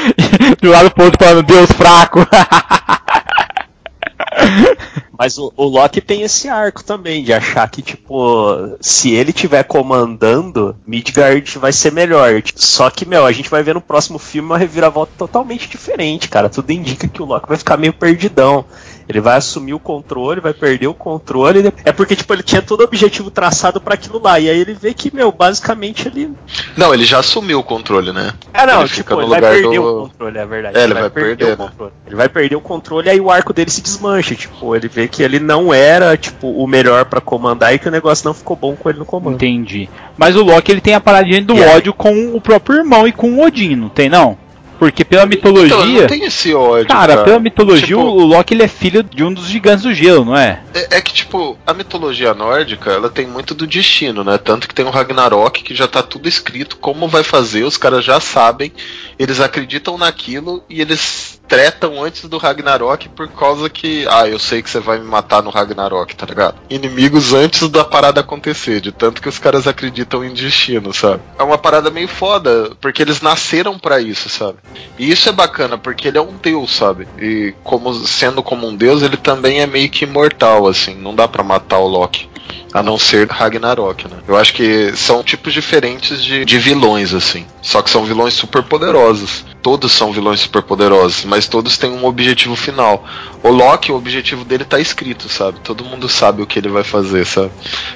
[0.61, 2.27] de um lado pro outro, falando, Deus fraco.
[5.19, 9.63] Mas o, o Loki tem esse arco também, de achar que, tipo, se ele tiver
[9.65, 12.43] comandando, Midgard vai ser melhor.
[12.55, 16.49] Só que, meu, a gente vai ver no próximo filme uma reviravolta totalmente diferente, cara.
[16.49, 18.65] Tudo indica que o Loki vai ficar meio perdidão.
[19.13, 21.73] Ele vai assumir o controle, vai perder o controle.
[21.85, 24.41] É porque, tipo, ele tinha todo o objetivo traçado pra aquilo lá.
[24.41, 26.31] E aí ele vê que, meu, basicamente ele.
[26.77, 28.33] Não, ele já assumiu o controle, né?
[28.55, 30.79] Ah, não, Ele tipo, fica no ele vai lugar perder do- o controle, é verdade.
[30.79, 31.57] É, ele vai perder, o né?
[31.57, 31.93] controle.
[32.07, 34.35] Ele vai perder o controle e aí o arco dele se desmancha.
[34.35, 37.91] Tipo, ele vê que ele não era, tipo, o melhor pra comandar e que o
[37.93, 39.35] negócio não ficou bom com ele no comando.
[39.35, 39.89] Entendi.
[40.17, 41.77] Mas o Loki ele tem a paradinha do E aí?
[41.77, 44.39] ódio com o próprio irmão e com o Odin, não tem não?
[44.83, 46.01] Porque pela Então, mitologia.
[46.01, 47.25] não tem esse ódio, Cara, cara.
[47.25, 50.37] pela mitologia, Tipo, o Loki ele é filho de um dos gigantes do gelo, não
[50.37, 50.61] é?
[50.75, 54.39] É, é que, tipo, a mitologia nórdica, ela tem muito do destino, né?
[54.39, 58.05] Tanto que tem o Ragnarok, que já tá tudo escrito, como vai fazer, os caras
[58.05, 58.73] já sabem,
[59.17, 64.63] eles acreditam naquilo e eles tretam antes do Ragnarok por causa que, ah, eu sei
[64.63, 66.55] que você vai me matar no Ragnarok, tá ligado?
[66.71, 71.21] Inimigos antes da parada acontecer, de tanto que os caras acreditam em destino, sabe?
[71.39, 74.61] É uma parada meio foda, porque eles nasceram pra isso, sabe?
[74.99, 77.07] E isso é bacana, porque ele é um deus, sabe?
[77.19, 81.29] E como sendo como um deus, ele também é meio que imortal, assim, não dá
[81.29, 82.32] pra matar o Loki.
[82.73, 84.17] A não ser Ragnarok, né?
[84.27, 87.47] Eu acho que são tipos diferentes de, de vilões, assim.
[87.61, 89.45] Só que são vilões super poderosos.
[89.63, 93.05] Todos são vilões super poderosos, mas todos têm um objetivo final.
[93.43, 95.61] O Loki, o objetivo dele tá escrito, sabe?
[95.61, 97.51] Todo mundo sabe o que ele vai fazer, sabe?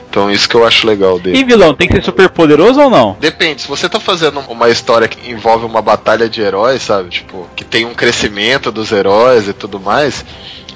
[0.09, 1.39] Então isso que eu acho legal dele.
[1.39, 3.17] E vilão, tem que ser super poderoso ou não?
[3.19, 7.09] Depende, se você tá fazendo uma história que envolve uma batalha de heróis, sabe?
[7.09, 10.25] Tipo, que tem um crescimento dos heróis e tudo mais,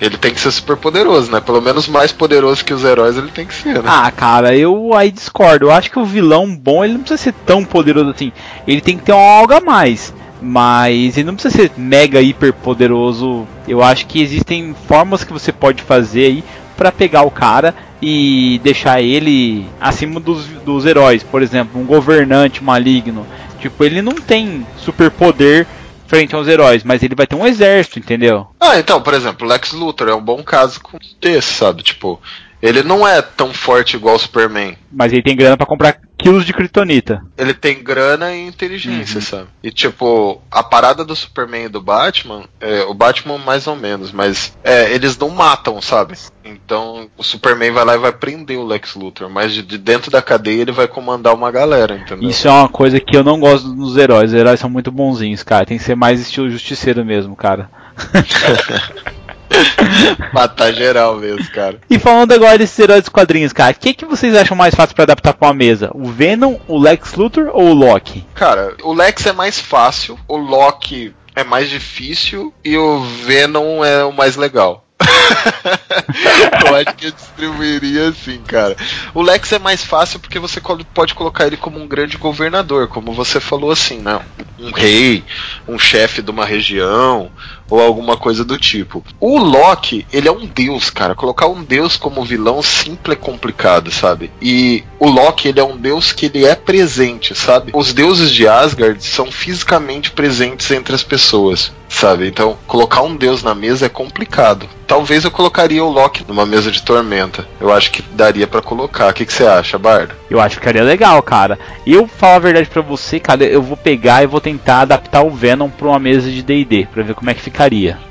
[0.00, 1.40] ele tem que ser super poderoso, né?
[1.40, 3.84] Pelo menos mais poderoso que os heróis ele tem que ser, né?
[3.84, 5.66] Ah, cara, eu aí discordo.
[5.66, 8.32] Eu acho que o vilão bom, ele não precisa ser tão poderoso assim.
[8.66, 10.14] Ele tem que ter algo a mais.
[10.40, 13.46] Mas ele não precisa ser mega hiper poderoso.
[13.68, 16.44] Eu acho que existem formas que você pode fazer aí
[16.78, 21.22] pra pegar o cara e deixar ele acima dos, dos heróis.
[21.22, 23.26] Por exemplo, um governante maligno.
[23.60, 25.66] Tipo, ele não tem super poder
[26.10, 28.48] frente aos heróis, mas ele vai ter um exército, entendeu?
[28.58, 31.84] Ah, então, por exemplo, Lex Luthor é um bom caso com- desse, sabe?
[31.84, 32.20] Tipo,
[32.62, 34.76] ele não é tão forte igual o Superman.
[34.92, 37.22] Mas ele tem grana pra comprar quilos de kryptonita.
[37.36, 39.46] Ele tem grana e inteligência, sabe?
[39.62, 44.12] E tipo, a parada do Superman e do Batman, é, o Batman mais ou menos,
[44.12, 46.14] mas é, eles não matam, sabe?
[46.44, 50.10] Então o Superman vai lá e vai prender o Lex Luthor, mas de, de dentro
[50.10, 52.28] da cadeia ele vai comandar uma galera, entendeu?
[52.28, 54.30] Isso é uma coisa que eu não gosto nos heróis.
[54.30, 55.64] Os heróis são muito bonzinhos, cara.
[55.64, 57.70] Tem que ser mais estilo justiceiro mesmo, cara.
[60.32, 61.78] Matar geral mesmo, cara.
[61.88, 64.94] E falando agora desses heróis dos quadrinhos, cara, o que, que vocês acham mais fácil
[64.94, 65.90] pra adaptar pra uma mesa?
[65.94, 68.24] O Venom, o Lex Luthor ou o Loki?
[68.34, 74.04] Cara, o Lex é mais fácil, o Loki é mais difícil e o Venom é
[74.04, 74.84] o mais legal.
[76.66, 78.76] eu acho que eu distribuiria assim, cara.
[79.14, 80.60] O Lex é mais fácil porque você
[80.92, 84.20] pode colocar ele como um grande governador, como você falou assim, né?
[84.58, 85.24] Um rei,
[85.66, 87.30] um chefe de uma região
[87.70, 89.02] ou alguma coisa do tipo.
[89.18, 91.14] O Loki, ele é um deus, cara.
[91.14, 94.30] Colocar um deus como vilão simples é complicado, sabe?
[94.42, 97.72] E o Loki, ele é um deus que ele é presente, sabe?
[97.74, 102.28] Os deuses de Asgard são fisicamente presentes entre as pessoas, sabe?
[102.28, 104.68] Então, colocar um deus na mesa é complicado.
[104.86, 107.46] Talvez eu colocaria o Loki numa mesa de tormenta.
[107.60, 109.10] Eu acho que daria pra colocar.
[109.10, 110.14] O que, você acha, Bardo?
[110.28, 111.58] Eu acho que ficaria legal, cara.
[111.86, 115.30] Eu, falar a verdade pra você, cara, eu vou pegar e vou tentar adaptar o
[115.30, 117.40] Venom pra uma mesa de D&D, pra ver como é que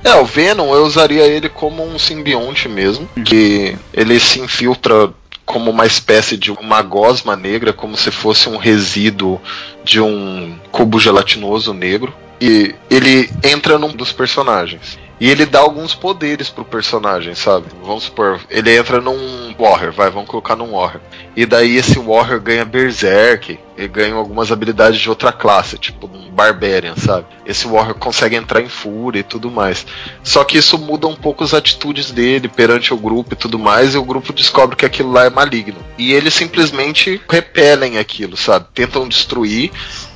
[0.04, 5.12] É, o Venom eu usaria ele como um simbionte mesmo, que ele se infiltra
[5.46, 9.42] como uma espécie de uma gosma negra, como se fosse um resíduo
[9.84, 12.14] de um cubo gelatinoso negro.
[12.40, 15.00] E ele entra num dos personagens.
[15.20, 17.68] E ele dá alguns poderes pro personagem, sabe?
[17.84, 21.02] Vamos supor, ele entra num Warrior, vai, vamos colocar num Warrior.
[21.36, 26.32] E daí esse Warrior ganha Berserk, ele ganha algumas habilidades de outra classe, tipo um
[26.32, 27.28] Barbarian, sabe?
[27.46, 29.86] Esse Warrior consegue entrar em fúria e tudo mais.
[30.24, 33.96] Só que isso muda um pouco as atitudes dele perante o grupo e tudo mais,
[33.96, 35.80] e o grupo descobre que aquilo lá é maligno.
[35.98, 38.68] E eles simplesmente repelem aquilo, sabe?
[38.74, 39.70] Tentam destruir,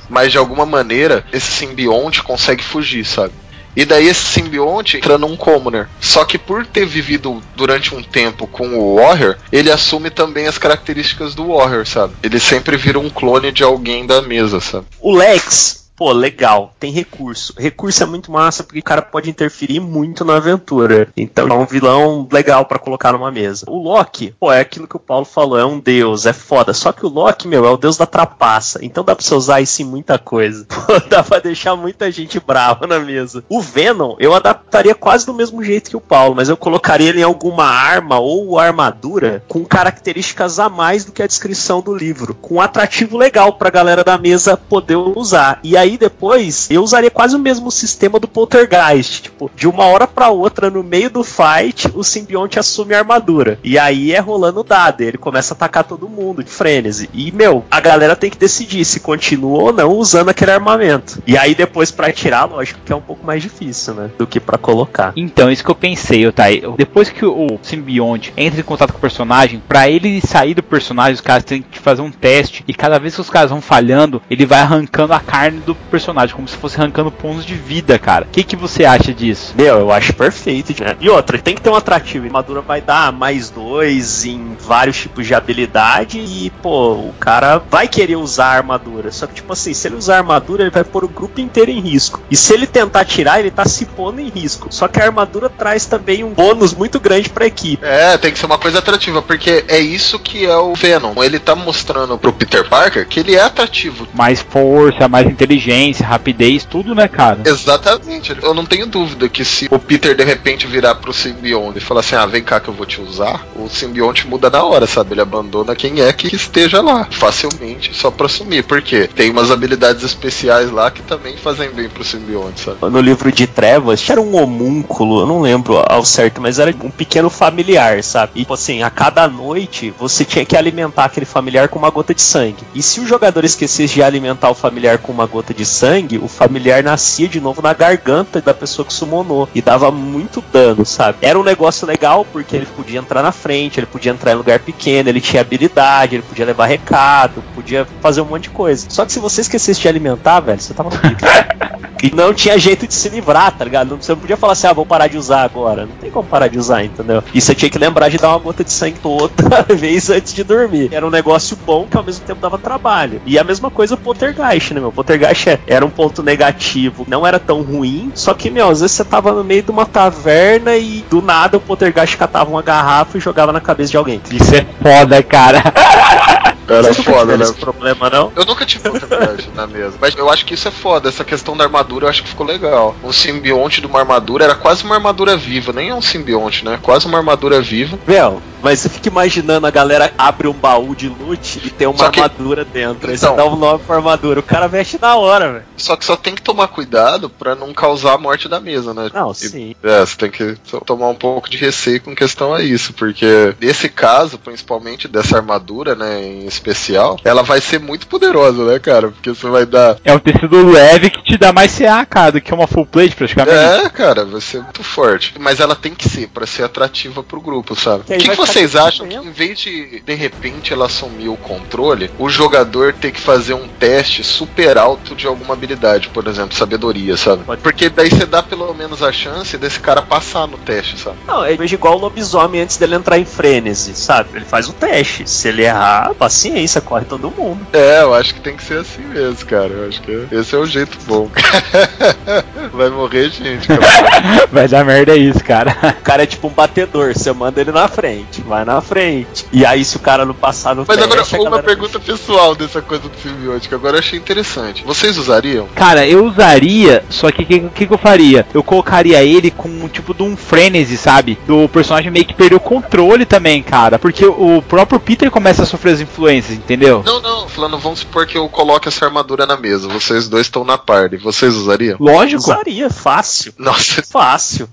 [0.08, 3.32] mas de alguma maneira esse simbionte consegue fugir, sabe?
[3.76, 5.88] E daí esse simbionte entra num Commoner.
[6.00, 10.58] Só que por ter vivido durante um tempo com o Warrior, ele assume também as
[10.58, 12.14] características do Warrior, sabe?
[12.22, 14.86] Ele sempre vira um clone de alguém da mesa, sabe?
[15.00, 17.54] O Lex, pô, legal, tem recurso.
[17.56, 21.08] Recurso é muito massa porque o cara pode interferir muito na aventura.
[21.16, 23.66] Então é um vilão legal pra colocar numa mesa.
[23.68, 26.72] O Loki, pô, é aquilo que o Paulo falou, é um deus, é foda.
[26.74, 28.78] Só que o Loki, meu, é o deus da trapaça.
[28.82, 30.66] Então dá pra você usar isso em muita coisa.
[30.68, 33.44] Pô, dá pra deixar muita gente brava na mesa.
[33.48, 37.20] O Venom, eu adaptaria quase do mesmo jeito que o Paulo, mas eu colocaria ele
[37.20, 42.34] em alguma arma ou armadura com características a mais do que a descrição do livro.
[42.34, 45.60] Com um atrativo legal pra galera da mesa poder usar.
[45.62, 49.22] E aí depois eu usaria quase o mesmo sistema do Poltergeist.
[49.22, 53.58] Tipo, de uma hora pra outra, no meio do fight, o simbionte assume a armadura.
[53.62, 55.00] E aí é rolando o dado.
[55.02, 57.08] Ele começa a atacar todo mundo de frenesi.
[57.12, 61.22] E, meu, a galera tem que decidir se continua ou não usando aquele armamento.
[61.26, 64.10] E aí depois pra tirar, lógico que é um pouco mais difícil, né?
[64.18, 65.12] Do que pra colocar.
[65.16, 66.24] Então, isso que eu pensei.
[66.24, 66.32] Eu-
[66.76, 71.14] Depois que o, simbionte entra em contato com o personagem, pra ele sair do personagem,
[71.14, 72.64] os caras têm que fazer um teste.
[72.66, 76.34] E cada vez que os caras vão falhando, ele vai arrancando a carne do personagem,
[76.34, 78.26] como se fosse arrancando pontos de vida, cara.
[78.26, 79.54] O que, que você acha disso?
[79.56, 80.74] Meu, eu acho perfeito.
[80.82, 80.96] Né?
[81.00, 82.24] E outra, tem que ter um atrativo.
[82.24, 86.18] A armadura vai dar mais dois em vários tipos de habilidade.
[86.18, 89.12] E, pô, o cara vai querer usar a armadura.
[89.12, 91.70] Só que, tipo assim, se ele usar a armadura, ele vai pôr o grupo inteiro
[91.70, 92.20] em risco.
[92.30, 94.68] E se ele tentar tirar, ele tá se pondo em risco.
[94.70, 97.84] Só que a armadura traz também um bônus muito grande pra equipe.
[97.84, 101.22] É, tem que ser uma coisa atrativa, porque é isso que é o Venom.
[101.22, 104.06] Ele tá mostrando pro Peter Parker que ele é atrativo.
[104.14, 105.63] Mais força, mais inteligência,
[106.00, 107.40] rapidez, tudo, né, cara?
[107.44, 108.36] Exatamente.
[108.42, 112.00] Eu não tenho dúvida que se o Peter de repente virar pro simbionte e falar
[112.00, 115.12] assim: ah, vem cá que eu vou te usar, o simbionte muda na hora, sabe?
[115.14, 118.64] Ele abandona quem é que esteja lá, facilmente, só pra sumir.
[118.64, 122.78] Porque tem umas habilidades especiais lá que também fazem bem pro simbionte, sabe?
[122.90, 126.90] No livro de Trevas, era um homúnculo, eu não lembro ao certo, mas era um
[126.90, 128.32] pequeno familiar, sabe?
[128.34, 132.14] E, tipo assim, a cada noite você tinha que alimentar aquele familiar com uma gota
[132.14, 132.64] de sangue.
[132.74, 136.28] E se o jogador esquecesse de alimentar o familiar com uma gota de sangue, o
[136.28, 139.48] familiar nascia de novo na garganta da pessoa que summonou.
[139.54, 141.18] E dava muito dano, sabe?
[141.22, 144.58] Era um negócio legal porque ele podia entrar na frente, ele podia entrar em lugar
[144.60, 148.86] pequeno, ele tinha habilidade, ele podia levar recado, podia fazer um monte de coisa.
[148.88, 151.20] Só que se você esquecesse de alimentar, velho, você tava no bico.
[152.02, 153.88] E não tinha jeito de se livrar, tá ligado?
[153.92, 155.86] Não- Você não podia falar assim, ah, vou parar de usar agora.
[155.86, 157.22] Não tem como parar de usar, entendeu?
[157.32, 159.32] E você tinha que lembrar de dar uma gota de sangue toda
[159.74, 160.90] vez antes de dormir.
[160.92, 163.22] Era um negócio bom que ao mesmo tempo dava trabalho.
[163.24, 164.90] E a mesma coisa o Poltergeist, né, meu?
[164.90, 168.96] O Poltergeist era um ponto negativo, não era tão ruim, só que, meu, às vezes
[168.96, 173.16] você tava no meio de uma taverna e do nada o Poltergeist catava uma garrafa
[173.16, 174.20] e jogava na cabeça de alguém.
[174.30, 175.62] Isso é foda, cara.
[176.68, 177.44] Era foda, né?
[177.44, 178.32] esse problema, não?
[178.34, 181.08] Eu nunca tive oportunidade na mesa, mas eu acho que isso é foda.
[181.08, 182.94] Essa questão da armadura eu acho que ficou legal.
[183.02, 186.78] O simbionte de uma armadura era quase uma armadura viva, nem é um simbionte, né?
[186.82, 187.98] Quase uma armadura viva.
[188.06, 192.08] Meu, Mas você fica imaginando a galera abre um baú de loot e tem uma
[192.10, 193.10] que- armadura dentro.
[193.10, 193.32] Aí Então.
[193.32, 194.40] você dá um nome pra armadura.
[194.40, 195.64] O cara veste na hora, velho.
[195.76, 199.10] Só que só tem que tomar cuidado pra não causar a morte da mesa, né?
[199.12, 199.76] Não, E- sim.
[199.82, 203.54] É, você tem que to- tomar um pouco de receio com questão a isso, porque
[203.60, 209.08] nesse caso, principalmente dessa armadura, né, em especial, ela vai ser muito poderosa, né, cara?
[209.08, 209.96] Porque você vai dar.
[210.04, 213.14] É um tecido leve que te dá mais CA, cara, do que uma full plate
[213.14, 213.56] praticamente.
[213.56, 215.34] É, cara, vai ser muito forte.
[215.38, 218.02] Mas ela tem que ser pra ser atrativa pro grupo, sabe?
[218.02, 222.10] O que, que vocês acham que em vez de de repente ela assumir o controle,
[222.18, 227.16] o jogador ter que fazer um teste super alto de alguma habilidade, por exemplo, sabedoria,
[227.16, 227.44] sabe?
[227.44, 227.62] Pode.
[227.62, 231.16] Porque daí você dá pelo menos a chance desse cara passar no teste, sabe?
[231.26, 234.30] Não, eu vejo igual o lobisomem antes dele entrar em frênese, sabe?
[234.34, 235.28] Ele faz o teste.
[235.28, 236.14] Se ele errar,
[236.44, 237.66] paciência, corre todo mundo.
[237.72, 239.72] É, eu acho que tem que ser assim mesmo, cara.
[239.72, 241.30] Eu acho que esse é o jeito bom.
[242.74, 243.68] Vai morrer gente.
[244.50, 245.76] Vai dar merda isso, cara.
[246.00, 249.46] O cara é tipo um batedor, você manda ele na frente, vai na frente.
[249.52, 252.00] E aí, se o cara não passar no Mas agora, teste, a uma galera- pergunta
[252.00, 253.74] pessoal dessa coisa do simbiótico.
[253.74, 254.82] Agora eu achei interessante.
[254.84, 255.66] Vocês usariam?
[255.74, 258.46] Cara, eu usaria, só que o que, que, que eu faria?
[258.52, 261.38] Eu colocaria ele com um tipo de um frenesi, sabe?
[261.46, 263.98] Do personagem meio que perdeu o controle também, cara.
[263.98, 267.02] Porque o próprio Peter começa a sofrer as influências, entendeu?
[267.04, 267.48] Não, não.
[267.48, 269.86] Falando, vamos supor que eu coloque essa armadura na mesa.
[269.88, 271.16] Vocês dois estão na party.
[271.18, 271.96] Vocês usariam?
[272.00, 272.42] Lógico.
[272.42, 273.52] Usaria, fácil.
[273.58, 274.68] Nossa, Fácil.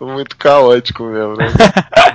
[0.00, 1.46] muito caótico mesmo, né?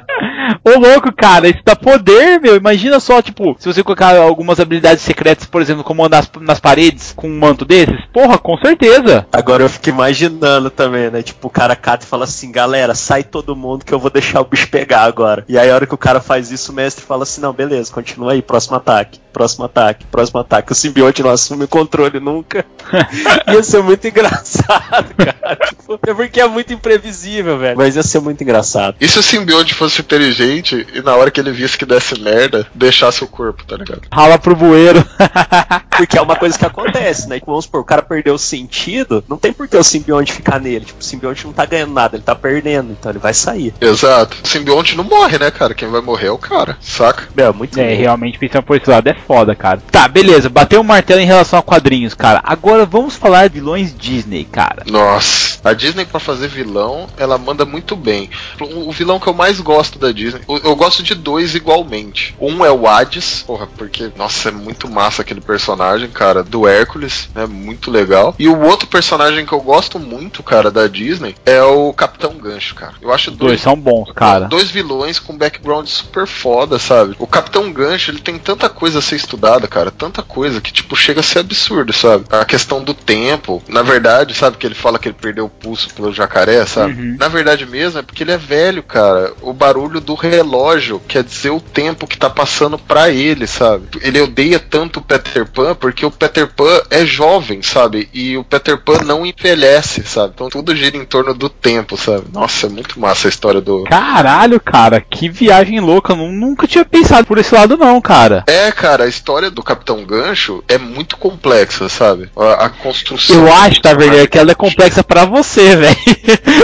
[0.63, 2.55] Ô louco, cara, isso dá poder, meu.
[2.55, 6.59] Imagina só, tipo, se você colocar algumas habilidades secretas, por exemplo, como andar nas, nas
[6.59, 7.99] paredes com um manto desses.
[8.11, 9.25] Porra, com certeza.
[9.31, 11.21] Agora eu fico imaginando também, né?
[11.23, 14.41] Tipo, o cara cata e fala assim, galera, sai todo mundo que eu vou deixar
[14.41, 15.45] o bicho pegar agora.
[15.47, 17.91] E aí a hora que o cara faz isso, o mestre fala assim, não, beleza,
[17.91, 20.71] continua aí, próximo ataque, próximo ataque, próximo ataque.
[20.71, 22.65] O simbionte não assume o controle nunca.
[23.47, 25.59] ia ser muito engraçado, cara.
[25.67, 27.77] Tipo, é porque é muito imprevisível, velho.
[27.77, 28.95] Mas ia ser muito engraçado.
[28.99, 32.65] E se o simbionte fosse inteligente e na hora que ele visse que desse merda,
[32.73, 34.01] deixasse o corpo, tá ligado?
[34.11, 35.05] Rala pro bueiro.
[35.95, 37.39] Porque é uma coisa que acontece, né?
[37.45, 40.85] Vamos supor, o cara perdeu o sentido, não tem por que o simbionte ficar nele.
[40.85, 43.73] Tipo, o simbionte não tá ganhando nada, ele tá perdendo, então ele vai sair.
[43.81, 44.37] Exato.
[44.43, 45.73] O simbionte não morre, né, cara?
[45.73, 47.27] Quem vai morrer é o cara, saca?
[47.35, 49.81] Meu, muito É, realmente pensando por esse lado é foda, cara.
[49.91, 52.41] Tá, beleza, bateu o martelo em relação a quadrinhos, cara.
[52.43, 54.83] Agora vamos falar de vilões Disney, cara.
[54.87, 58.29] Nossa, a Disney pra fazer vilão, ela manda muito bem.
[58.59, 62.35] O o vilão que eu mais gosto da Disney, eu eu gosto de dois igualmente.
[62.39, 67.29] Um é o Hades, porra, porque, nossa, é muito massa aquele personagem, cara, do Hércules,
[67.35, 68.35] é muito legal.
[68.37, 72.75] E o outro personagem que eu gosto muito, cara, da Disney, é o Capitão Gancho,
[72.75, 72.93] cara.
[73.01, 74.47] Eu acho dois dois são bons, cara.
[74.47, 77.15] Dois vilões com background super foda, sabe?
[77.19, 79.91] O Capitão Gancho, ele tem tanta coisa a ser estudada, cara.
[79.91, 82.25] Tanta coisa que, tipo, chega a ser absurdo, sabe?
[82.29, 83.63] A questão do tempo.
[83.67, 86.93] Na verdade, sabe que ele fala que ele perdeu o pulso pelo jacaré, sabe?
[86.93, 87.17] Uhum.
[87.19, 89.33] Na verdade mesmo é porque ele é velho, cara.
[89.41, 93.85] O barulho do relógio quer dizer o tempo que tá passando pra ele, sabe?
[94.01, 98.09] Ele odeia tanto o Peter Pan porque o Peter Pan é jovem, sabe?
[98.13, 100.33] E o Peter Pan não envelhece, sabe?
[100.35, 102.25] Então tudo gira em torno do tempo, sabe?
[102.31, 106.13] Nossa, é muito massa a história do, Caralho, cara, que viagem louca.
[106.13, 108.43] Eu nu- nunca tinha pensado por esse lado, não, cara.
[108.47, 112.29] É, cara, a história do Capitão Gancho é muito complexa, sabe?
[112.35, 113.35] A, a construção.
[113.35, 115.95] Eu acho, tá, verdade, que ela é complexa pra você, velho.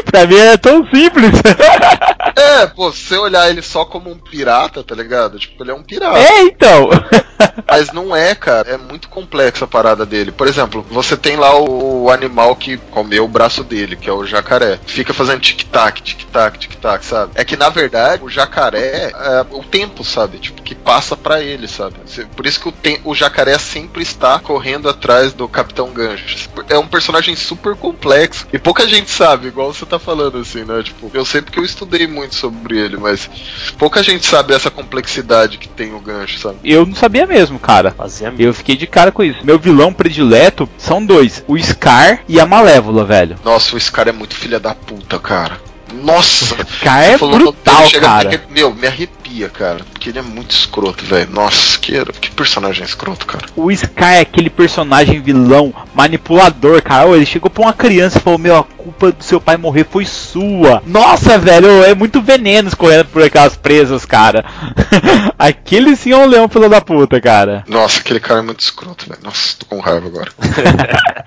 [0.05, 1.31] pra mim é tão simples.
[2.35, 5.39] É, pô, se você olhar ele só como um pirata, tá ligado?
[5.39, 6.19] Tipo, ele é um pirata.
[6.19, 6.89] é, então.
[7.67, 8.71] Mas não é, cara.
[8.71, 10.31] É muito complexa a parada dele.
[10.31, 14.25] Por exemplo, você tem lá o, animal que comeu o braço dele, que é o
[14.25, 14.79] jacaré.
[14.85, 17.31] Fica fazendo tic-tac, tic-tac, tic-tac, sabe?
[17.35, 20.37] É que na verdade o jacaré é o tempo, sabe?
[20.37, 21.95] Tipo, que passa pra ele, sabe?
[22.35, 26.49] Por isso que o, tem- o jacaré sempre está correndo atrás do Capitão Gancho.
[26.69, 28.47] É um personagem super complexo.
[28.53, 30.81] E pouca gente sabe, igual você tá falando assim, né?
[30.83, 33.29] Tipo, eu sei porque eu estudei muito sobre ele, mas
[33.77, 36.57] pouca gente sabe essa complexidade que tem o gancho, sabe?
[36.63, 37.91] Eu não sabia mesmo, cara.
[37.91, 39.39] Fazia Eu fiquei de cara com isso.
[39.43, 43.37] Meu vilão predileto são dois: o Scar e a Malévola, velho.
[43.43, 45.59] Nossa, esse cara é muito filha da puta, cara.
[45.93, 46.55] Nossa!
[46.79, 48.43] Scar é no nome brutal, cara.
[48.49, 48.87] Meu, me
[49.49, 49.83] cara.
[49.91, 51.29] Porque ele é muito escroto, velho.
[51.31, 53.45] Nossa, que, que personagem escroto, cara.
[53.55, 57.09] O Scar é aquele personagem vilão, manipulador, cara.
[57.09, 60.05] Ele chegou pra uma criança e falou: Meu, a culpa do seu pai morrer foi
[60.05, 60.81] sua.
[60.85, 64.45] Nossa, velho, é muito veneno escorrendo por aquelas presas, cara.
[65.37, 67.63] aquele sim é um leão filho da puta, cara.
[67.67, 69.21] Nossa, aquele cara é muito escroto, velho.
[69.23, 70.31] Nossa, tô com raiva agora.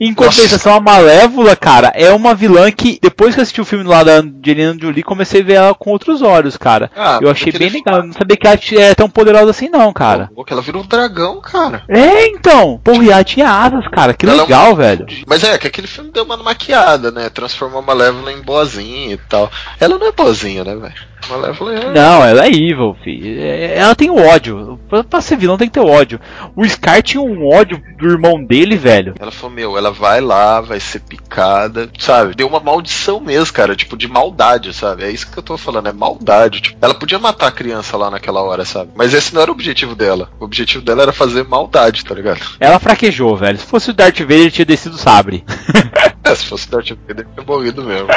[0.00, 3.84] Em compensação, a Malévola, cara, é uma vilã que, depois que eu assisti o filme
[3.84, 6.90] lá da Angelina Jolie, comecei a ver ela com outros olhos, cara.
[6.96, 8.00] Ah, eu achei porque bem legal.
[8.00, 10.30] Eu não sabia que ela é tão poderosa assim, não, cara.
[10.34, 11.82] Pô, que ela virou um dragão, cara.
[11.88, 12.80] É, então.
[12.82, 14.14] Porra, e ela tinha asas, cara.
[14.14, 15.06] Que Ela é um- legal, velho.
[15.26, 17.28] Mas é, que aquele filme deu uma maquiada, né?
[17.28, 19.50] Transformar a Malévola em boazinha e tal.
[19.80, 20.94] Ela não é boazinha, né, velho?
[21.28, 21.92] Malévola é.
[21.92, 23.40] Não, ela é evil, filho.
[23.40, 24.78] É- Ela tem ódio.
[24.88, 26.20] Pra, pra ser vilão tem que ter ódio.
[26.56, 29.14] O Scar tinha um ódio do irmão dele, velho.
[29.18, 32.34] Ela falou, meu, ela vai lá, vai ser picada, sabe?
[32.34, 35.04] Deu uma maldição mesmo, cara, tipo, de maldade, sabe?
[35.04, 36.60] É isso que eu tô falando, é maldade.
[36.60, 38.90] Tipo, ela podia matar a criança lá naquela hora, sabe?
[38.94, 40.30] Mas esse não era o objetivo dela.
[40.40, 42.40] O objetivo dela era fazer maldade, tá ligado?
[42.58, 43.58] Ela fraquejou, velho.
[43.58, 45.44] Se fosse o Darth Vader, ele tinha descido o sabre.
[46.30, 48.08] É, se fosse Darth Vader, tinha morrido mesmo.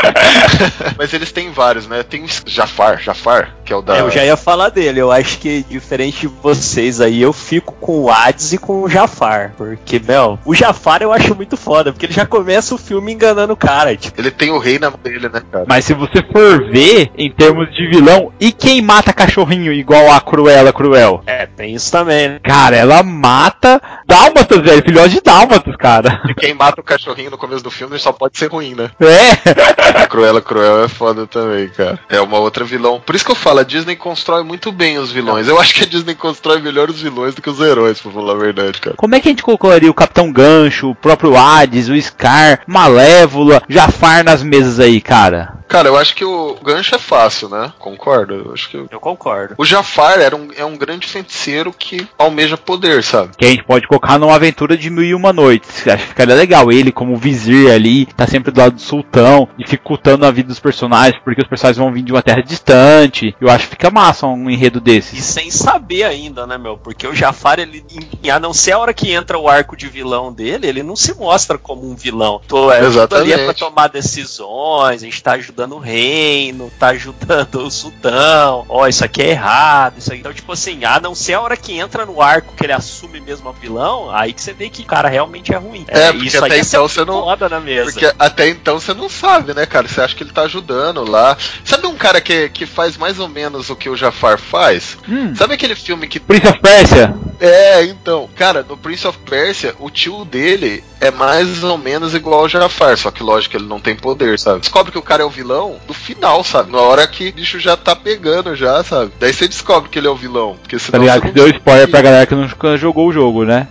[0.98, 2.04] Mas eles têm vários, né?
[2.04, 3.98] Tem o Jafar, Jafar, que é o da.
[3.98, 8.02] Eu já ia falar dele, eu acho que diferente de vocês aí, eu fico com
[8.02, 9.54] o Hades e com o Jafar.
[9.58, 13.54] Porque, meu, o Jafar eu acho muito foda, porque ele já começa o filme enganando
[13.54, 13.96] o cara.
[13.96, 15.66] Tipo, Ele tem o rei na mão dele, né, cara?
[15.68, 20.20] Mas se você for ver, em termos de vilão, e quem mata cachorrinho igual a
[20.22, 21.22] Cruella Cruel?
[21.26, 22.40] é, tem isso também, né?
[22.44, 24.84] Cara, ela mata dálmatas, velho.
[24.84, 26.22] Filhote de dálmatas, cara.
[26.30, 28.92] E quem mata o cachorrinho no começo do filme só pode ser ruim, né?
[29.00, 30.02] É.
[30.02, 32.00] A Cruella Cruel é foda também, cara.
[32.10, 33.02] É uma outra vilão.
[33.06, 35.48] Por isso que eu falo, a Disney constrói muito bem os vilões.
[35.48, 38.34] Eu acho que a Disney constrói melhor os vilões do que os heróis, pra falar
[38.34, 38.96] a verdade, cara.
[38.98, 43.62] Como é que a gente colocaria o Capitão Gancho, o próprio Hades, o Scar, Malévola,
[43.70, 45.62] Jafar nas mesas aí, cara?
[45.72, 47.72] Cara, eu acho que o gancho é fácil, né?
[47.80, 48.34] Concordo?
[48.34, 48.76] Eu acho que.
[48.76, 49.56] Eu concordo.
[49.58, 53.32] O Jafar era um, é um grande feiticeiro que almeja poder, sabe?
[53.38, 55.88] Que a gente pode colocar numa aventura de mil e uma noites.
[55.88, 56.70] Acho que ficaria legal.
[56.74, 57.81] Ele, como vizir ali,
[58.16, 61.92] tá sempre do lado do sultão, dificultando a vida dos personagens, porque os personagens vão
[61.92, 63.36] vir de uma terra distante.
[63.40, 65.24] Eu acho que fica massa um enredo E desses.
[65.24, 66.78] sem saber ainda, né, meu?
[66.78, 67.84] Porque o Jafar, ele,
[68.32, 71.14] a não ser a hora que entra o arco de vilão dele, ele não se
[71.16, 72.42] mostra como um vilão.
[72.48, 73.60] Tô, é, tudo ali é pra Exatamente.
[73.60, 79.22] tomar decisões, a gente tá ajudando o reino, tá ajudando o sultão, ó, isso aqui
[79.22, 80.20] é errado, isso aqui.
[80.20, 83.20] Então, tipo assim, a não ser a hora que entra no arco que ele assume
[83.20, 85.86] mesmo a vilão, aí que você vê que o cara realmente é ruim.
[85.88, 87.92] É, porque até ia ser então você não- foda na mesa.
[87.92, 89.88] Porque até então você não sabe, né, cara?
[89.88, 91.38] Você acha que ele tá ajudando lá.
[91.64, 94.98] Sabe um cara que, que faz mais ou menos o que o Jafar faz?
[95.08, 95.34] Hum.
[95.36, 96.20] Sabe aquele filme que.
[96.20, 97.14] Prince of Persia?
[97.40, 98.30] É, então.
[98.36, 102.96] Cara, no Prince of Persia, o tio dele é mais ou menos igual ao Jafar.
[102.98, 104.60] Só que, lógico, ele não tem poder, sabe?
[104.60, 106.72] Descobre que o cara é o vilão no final, sabe?
[106.72, 109.12] Na hora que o bicho já tá pegando, já, sabe?
[109.20, 110.58] Daí você descobre que ele é o vilão.
[110.62, 111.22] Porque Tá senão ligado?
[111.22, 113.68] você Que não deu spoiler pra galera que nunca jogou o jogo, né?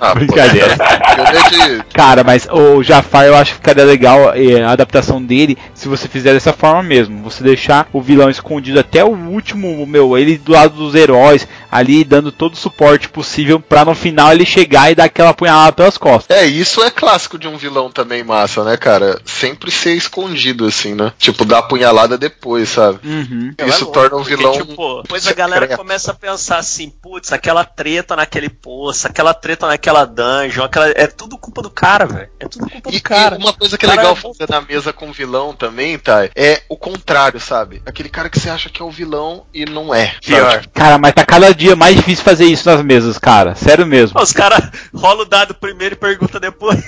[0.00, 0.76] Ah, pô, Brincadeira.
[0.76, 5.88] de- Cara, mas o Jafar eu acho que ficaria legal eh, a adaptação dele se
[5.88, 7.22] você fizer dessa forma mesmo.
[7.22, 12.04] Você deixar o vilão escondido até o último, meu, ele do lado dos heróis, ali
[12.04, 15.98] dando todo o suporte possível pra no final ele chegar e dar aquela apunhalada pelas
[15.98, 16.36] costas.
[16.36, 19.20] É, isso é clássico de um vilão também massa, né, cara?
[19.24, 21.12] Sempre ser escondido, assim, né?
[21.18, 23.00] Tipo, dar a punhalada depois, sabe?
[23.04, 23.52] Uhum.
[23.58, 25.78] Meu, Isso é louco, torna o porque, vilão Tipo, depois a galera secreto.
[25.80, 30.88] começa a pensar assim, putz, aquela treta naquele poço, aquela treta naquela dungeon, aquela...
[30.90, 32.28] é tudo culpa do cara, velho.
[32.38, 33.34] É tudo culpa E, do cara.
[33.34, 36.28] e uma coisa que é legal é fazer na mesa com vilão também, tá?
[36.36, 37.82] É o contrário, sabe?
[37.84, 40.14] Aquele cara que você acha que é o vilão e não é.
[40.24, 40.64] Pior.
[40.72, 43.54] Cara, mas tá cada dia mais difícil fazer isso nas mesas, cara.
[43.54, 44.20] Sério mesmo.
[44.20, 44.62] Os caras
[44.92, 46.80] rolam o dado primeiro e pergunta depois.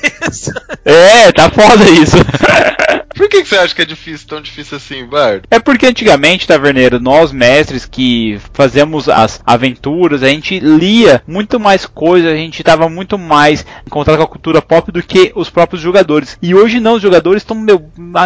[0.84, 2.16] É, tá foda isso.
[3.16, 5.48] Por que, que você acha que é difícil, tão difícil assim, Bardo?
[5.50, 11.86] É porque antigamente, Taverneiro, nós mestres que fazemos as aventuras, a gente lia muito mais
[11.86, 15.48] coisas, a gente estava muito mais em contato com a cultura pop do que os
[15.48, 16.36] próprios jogadores.
[16.42, 17.64] E hoje não, os jogadores estão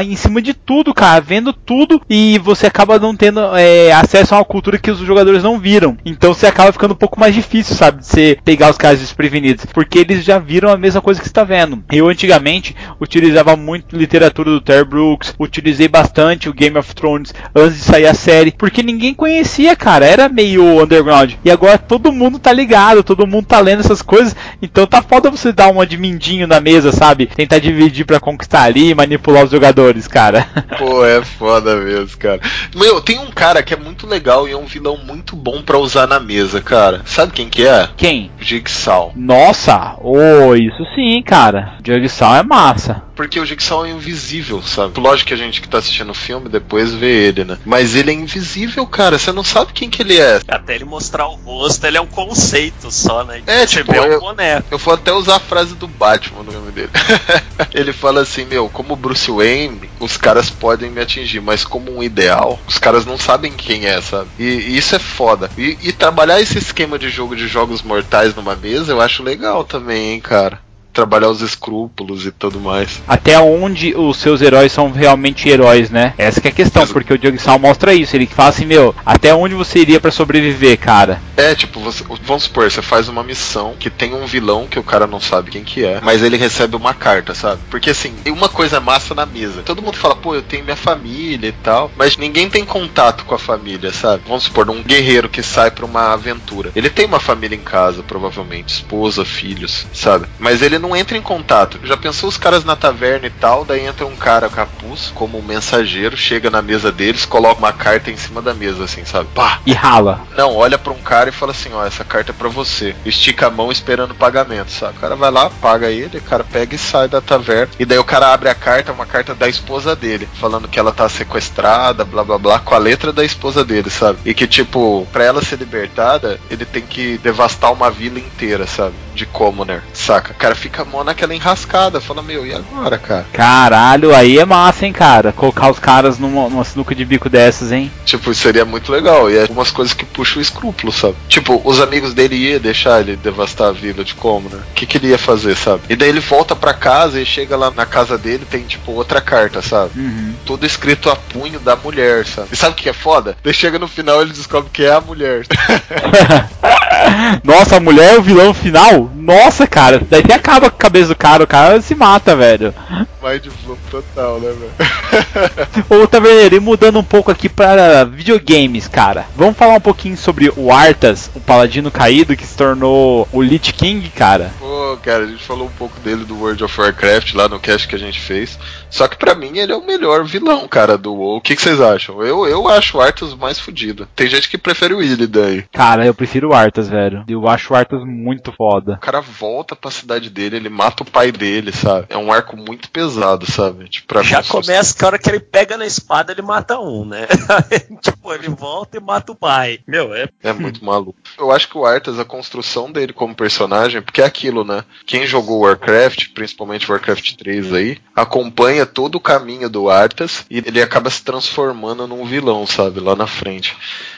[0.04, 4.38] em cima de tudo, cara, vendo tudo e você acaba não tendo é, acesso a
[4.38, 5.96] uma cultura que os jogadores não viram.
[6.04, 9.66] Então você acaba ficando um pouco mais difícil, sabe, de você pegar os caras desprevenidos,
[9.66, 11.84] porque eles já viram a mesma coisa que você está vendo.
[11.92, 17.78] Eu antigamente utilizava muito literatura do Terry Brooks, utilizei bastante o Game of Thrones antes
[17.78, 21.34] de sair a série, porque ninguém conhecia, cara, era meio underground.
[21.44, 25.30] E agora todo mundo tá ligado, todo mundo tá lendo essas coisas, então tá foda
[25.30, 27.26] você dar uma de mindinho na mesa, sabe?
[27.26, 30.46] Tentar dividir pra conquistar ali e manipular os jogadores, cara.
[30.78, 32.40] Pô, é foda mesmo, cara.
[32.74, 35.78] Meu, tem um cara que é muito legal e é um vilão muito bom pra
[35.78, 37.02] usar na mesa, cara.
[37.04, 37.88] Sabe quem que é?
[37.96, 38.30] Quem?
[38.40, 39.12] Jigsaw.
[39.16, 41.74] Nossa, oh, isso sim, cara.
[41.84, 43.02] Jigsaw é massa.
[43.14, 44.98] Porque o Jigsaw é invisível, sabe?
[45.00, 47.58] Lógico que a gente que tá assistindo o filme depois vê ele, né?
[47.64, 49.18] Mas ele é invisível, cara.
[49.18, 50.40] Você não sabe quem que ele é.
[50.48, 53.42] Até ele mostrar o rosto, ele é um conceito só, né?
[53.46, 54.66] É, Você tipo, vê eu- um boneco.
[54.70, 56.90] Eu vou até usar a frase do Batman no filme dele.
[57.74, 62.02] ele fala assim, meu, como Bruce Wayne, os caras podem me atingir, mas como um
[62.02, 64.28] ideal, os caras não sabem quem é, sabe?
[64.38, 65.50] E, e isso é foda.
[65.58, 69.64] E, e trabalhar esse esquema de jogo de jogos mortais numa mesa, eu acho legal
[69.64, 70.58] também, hein, cara.
[71.00, 73.00] Trabalhar os escrúpulos e tudo mais.
[73.08, 76.12] Até onde os seus heróis são realmente heróis, né?
[76.18, 76.92] Essa que é a questão, Exato.
[76.92, 78.14] porque o Diogo Sal mostra isso.
[78.14, 81.20] Ele fala assim, meu, até onde você iria pra sobreviver, cara?
[81.36, 84.82] É, tipo, você, vamos supor, você faz uma missão que tem um vilão que o
[84.82, 87.62] cara não sabe quem que é, mas ele recebe uma carta, sabe?
[87.70, 89.62] Porque assim, tem uma coisa massa na mesa.
[89.62, 93.34] Todo mundo fala, pô, eu tenho minha família e tal, mas ninguém tem contato com
[93.34, 94.22] a família, sabe?
[94.26, 96.70] Vamos supor, um guerreiro que sai pra uma aventura.
[96.76, 100.26] Ele tem uma família em casa, provavelmente, esposa, filhos, sabe?
[100.38, 101.80] Mas ele não entra em contato.
[101.84, 105.42] Já pensou os caras na taverna e tal, daí entra um cara capuz, como um
[105.42, 109.28] mensageiro, chega na mesa deles, coloca uma carta em cima da mesa, assim, sabe?
[109.34, 109.60] Pá!
[109.66, 110.20] E rala.
[110.36, 112.94] Não, olha pra um cara e fala assim, ó, essa carta é pra você.
[113.04, 114.96] Estica a mão esperando o pagamento, sabe?
[114.96, 117.72] O cara vai lá, paga ele, o cara pega e sai da taverna.
[117.78, 120.92] E daí o cara abre a carta, uma carta da esposa dele, falando que ela
[120.92, 124.18] tá sequestrada, blá blá blá, com a letra da esposa dele, sabe?
[124.24, 128.94] E que, tipo, pra ela ser libertada, ele tem que devastar uma vila inteira, sabe?
[129.14, 130.32] De Commoner, saca?
[130.32, 133.26] O cara fica mó naquela enrascada, fala, meu, e agora, cara?
[133.32, 135.32] Caralho, aí é massa, hein, cara?
[135.32, 137.90] Colocar os caras numa, numa sinuca de bico dessas, hein?
[138.04, 139.30] Tipo, seria muito legal.
[139.30, 141.16] E é algumas coisas que puxam o escrúpulo, sabe?
[141.28, 144.60] Tipo, os amigos dele iam deixar ele devastar a vila de como, né?
[144.70, 145.82] O que, que ele ia fazer, sabe?
[145.88, 149.20] E daí ele volta pra casa e chega lá na casa dele tem, tipo, outra
[149.20, 149.98] carta, sabe?
[149.98, 150.34] Uhum.
[150.44, 152.48] Tudo escrito a punho da mulher, sabe?
[152.52, 153.36] E sabe o que é foda?
[153.42, 155.46] Daí chega no final ele descobre que é a mulher.
[157.44, 159.10] Nossa, a mulher é o vilão final?
[159.14, 162.74] Nossa, cara, daí até acaba com a cabeça do cara, o cara se mata, velho.
[163.22, 165.80] Mind blow total, né, velho?
[165.88, 169.26] Ô, Taverneiro, e mudando um pouco aqui para videogames, cara.
[169.34, 173.72] Vamos falar um pouquinho sobre o Arthas, o paladino caído que se tornou o Lich
[173.72, 174.52] King, cara.
[174.58, 177.86] Pô, cara, a gente falou um pouco dele do World of Warcraft lá no cast
[177.88, 178.58] que a gente fez.
[178.90, 181.36] Só que pra mim ele é o melhor vilão, cara, do WoW.
[181.36, 182.22] O que, que vocês acham?
[182.22, 184.08] Eu, eu acho o Arthas mais fodido.
[184.16, 185.62] Tem gente que prefere o Illidan.
[185.72, 187.24] Cara, eu prefiro o Arthas, velho.
[187.28, 188.94] Eu acho o Arthas muito foda.
[188.94, 192.06] O cara volta pra cidade dele, ele mata o pai dele, sabe?
[192.08, 193.88] É um arco muito pesado, sabe?
[193.88, 197.26] Tipo, Já começa que a hora que ele pega na espada, ele mata um, né?
[198.00, 199.80] tipo, ele volta e mata o pai.
[199.86, 200.28] Meu, é.
[200.42, 201.18] É muito maluco.
[201.38, 204.84] Eu acho que o Arthas, a construção dele como personagem, porque é aquilo, né?
[205.06, 210.82] Quem jogou Warcraft, principalmente Warcraft 3 aí, acompanha todo o caminho do Arthas e ele
[210.82, 213.00] acaba se transformando num vilão, sabe?
[213.00, 213.76] Lá na frente.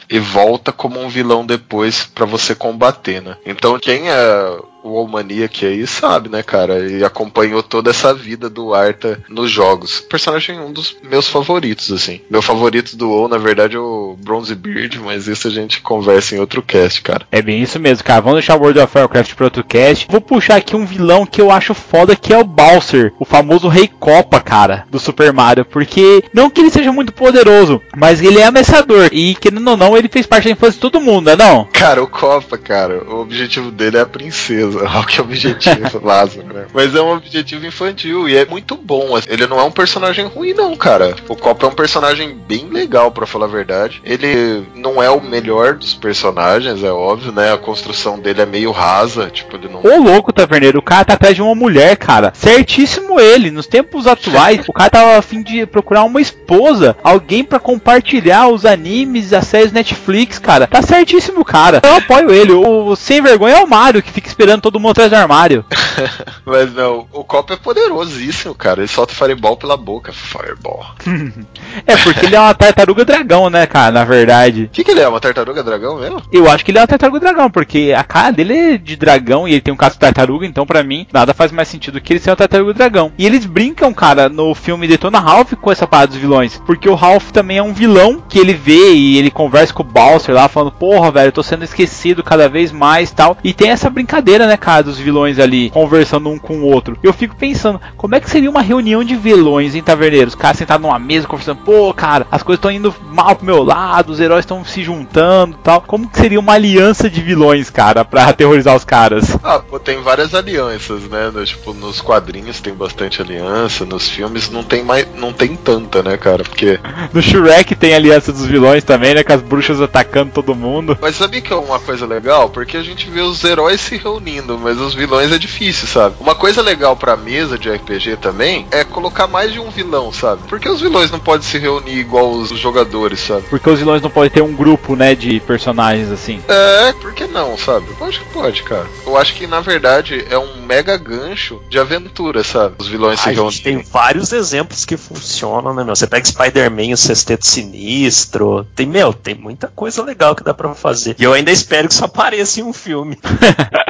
[0.08, 3.36] E volta como um vilão depois pra você combater, né?
[3.46, 6.88] Então quem é o Almaniac aí sabe, né, cara?
[6.88, 10.00] E acompanhou toda essa vida do Arta nos jogos.
[10.00, 12.20] Personagem um dos meus favoritos, assim.
[12.30, 16.34] Meu favorito do WoW, na verdade, é o Bronze Beard, mas isso a gente conversa
[16.34, 17.26] em outro cast, cara.
[17.30, 18.20] É bem isso mesmo, cara.
[18.20, 20.06] Vamos deixar o World of Warcraft pro outro cast.
[20.08, 23.68] Vou puxar aqui um vilão que eu acho foda, que é o Bowser, o famoso
[23.68, 25.64] Rei Copa, cara, do Super Mario.
[25.64, 29.08] Porque, não que ele seja muito poderoso, mas ele é ameaçador.
[29.12, 31.66] E, querendo ou não, ele fez parte da infância de todo mundo, né não?
[31.72, 34.71] Cara, o Copa, cara, o objetivo dele é a princesa.
[34.78, 36.66] Olha que objetivo, Lázaro, né?
[36.72, 39.16] Mas é um objetivo infantil e é muito bom.
[39.16, 39.28] assim.
[39.30, 41.14] Ele não é um personagem ruim, não, cara.
[41.28, 44.00] O Copa é um personagem bem legal, pra falar a verdade.
[44.04, 47.52] Ele não é o melhor dos personagens, é óbvio, né?
[47.52, 49.80] A construção dele é meio rasa, tipo, ele não.
[49.82, 52.32] Ô louco, Taverneiro, o cara tá atrás de uma mulher, cara.
[52.34, 53.50] Certíssimo ele.
[53.50, 56.96] Nos tempos atuais, o cara tava a fim de procurar uma esposa.
[57.02, 60.66] Alguém pra compartilhar os animes, as séries Netflix, cara.
[60.66, 61.80] Tá certíssimo, cara.
[61.84, 62.52] Eu apoio ele.
[62.52, 65.64] O sem vergonha é o Mario, que fica esperando todo mundo atrás do armário.
[66.46, 68.80] Mas não, o Copa é poderosíssimo, cara.
[68.80, 70.12] Ele solta Fireball pela boca.
[70.12, 70.86] Fireball.
[71.86, 74.64] É, porque ele é uma tartaruga dragão, né, cara, na verdade.
[74.64, 75.08] O que, que ele é?
[75.08, 76.22] Uma tartaruga dragão mesmo?
[76.30, 79.48] Eu acho que ele é uma tartaruga dragão, porque a cara dele é de dragão
[79.48, 82.12] e ele tem um caso de tartaruga, então pra mim nada faz mais sentido que
[82.12, 83.12] ele ser uma tartaruga dragão.
[83.16, 86.94] E eles brincam, cara, no filme Detona Ralph com essa parada dos vilões, porque o
[86.94, 90.48] Ralph também é um vilão que ele vê e ele conversa com o Bowser lá,
[90.48, 93.36] falando: Porra, velho, eu tô sendo esquecido cada vez mais tal.
[93.42, 96.96] E tem essa brincadeira, né, cara, dos vilões ali conversando um com o outro.
[97.02, 100.34] Eu fico pensando, como é que seria uma reunião de vilões em taverneiros?
[100.34, 103.62] Os caras sentados numa mesa conversando, pô, cara, as coisas estão indo mal pro meu
[103.62, 105.80] lado, os heróis estão se juntando tal.
[105.82, 109.36] Como que seria uma aliança de vilões, cara, pra aterrorizar os caras?
[109.42, 111.30] Ah, pô, tem várias alianças, né?
[111.32, 116.02] No- tipo, nos quadrinhos tem bastante aliança, nos filmes não tem mais, não tem tanta,
[116.02, 116.42] né, cara?
[116.44, 116.78] Porque
[117.12, 119.22] No Shrek tem aliança dos vilões também, né?
[119.22, 120.96] Com as bruxas atacando todo mundo.
[121.00, 122.48] Mas sabia que é uma coisa legal?
[122.50, 126.16] Porque a gente vê os heróis se reunindo, mas os vilões é difícil, sabe?
[126.20, 130.42] Uma coisa legal pra mesa de RPG também é colocar mais de um vilão, sabe?
[130.48, 133.42] Porque os vilões não podem se reunir igual os jogadores, sabe?
[133.48, 136.40] Porque os vilões não podem ter um grupo, né, de personagens assim.
[136.48, 137.86] É, por que não, sabe?
[137.98, 138.86] Eu acho que pode, cara.
[139.06, 142.76] Eu acho que na verdade é um mega gancho de aventura, sabe?
[142.78, 145.94] Os vilões se A gente tem vários exemplos que funcionam, né, meu?
[145.94, 148.66] Você pega Spider-Man, o Sexteto Sinistro.
[148.74, 151.16] Tem, meu, tem muita coisa legal que dá pra fazer.
[151.18, 153.18] E eu ainda espero que isso apareça em um filme.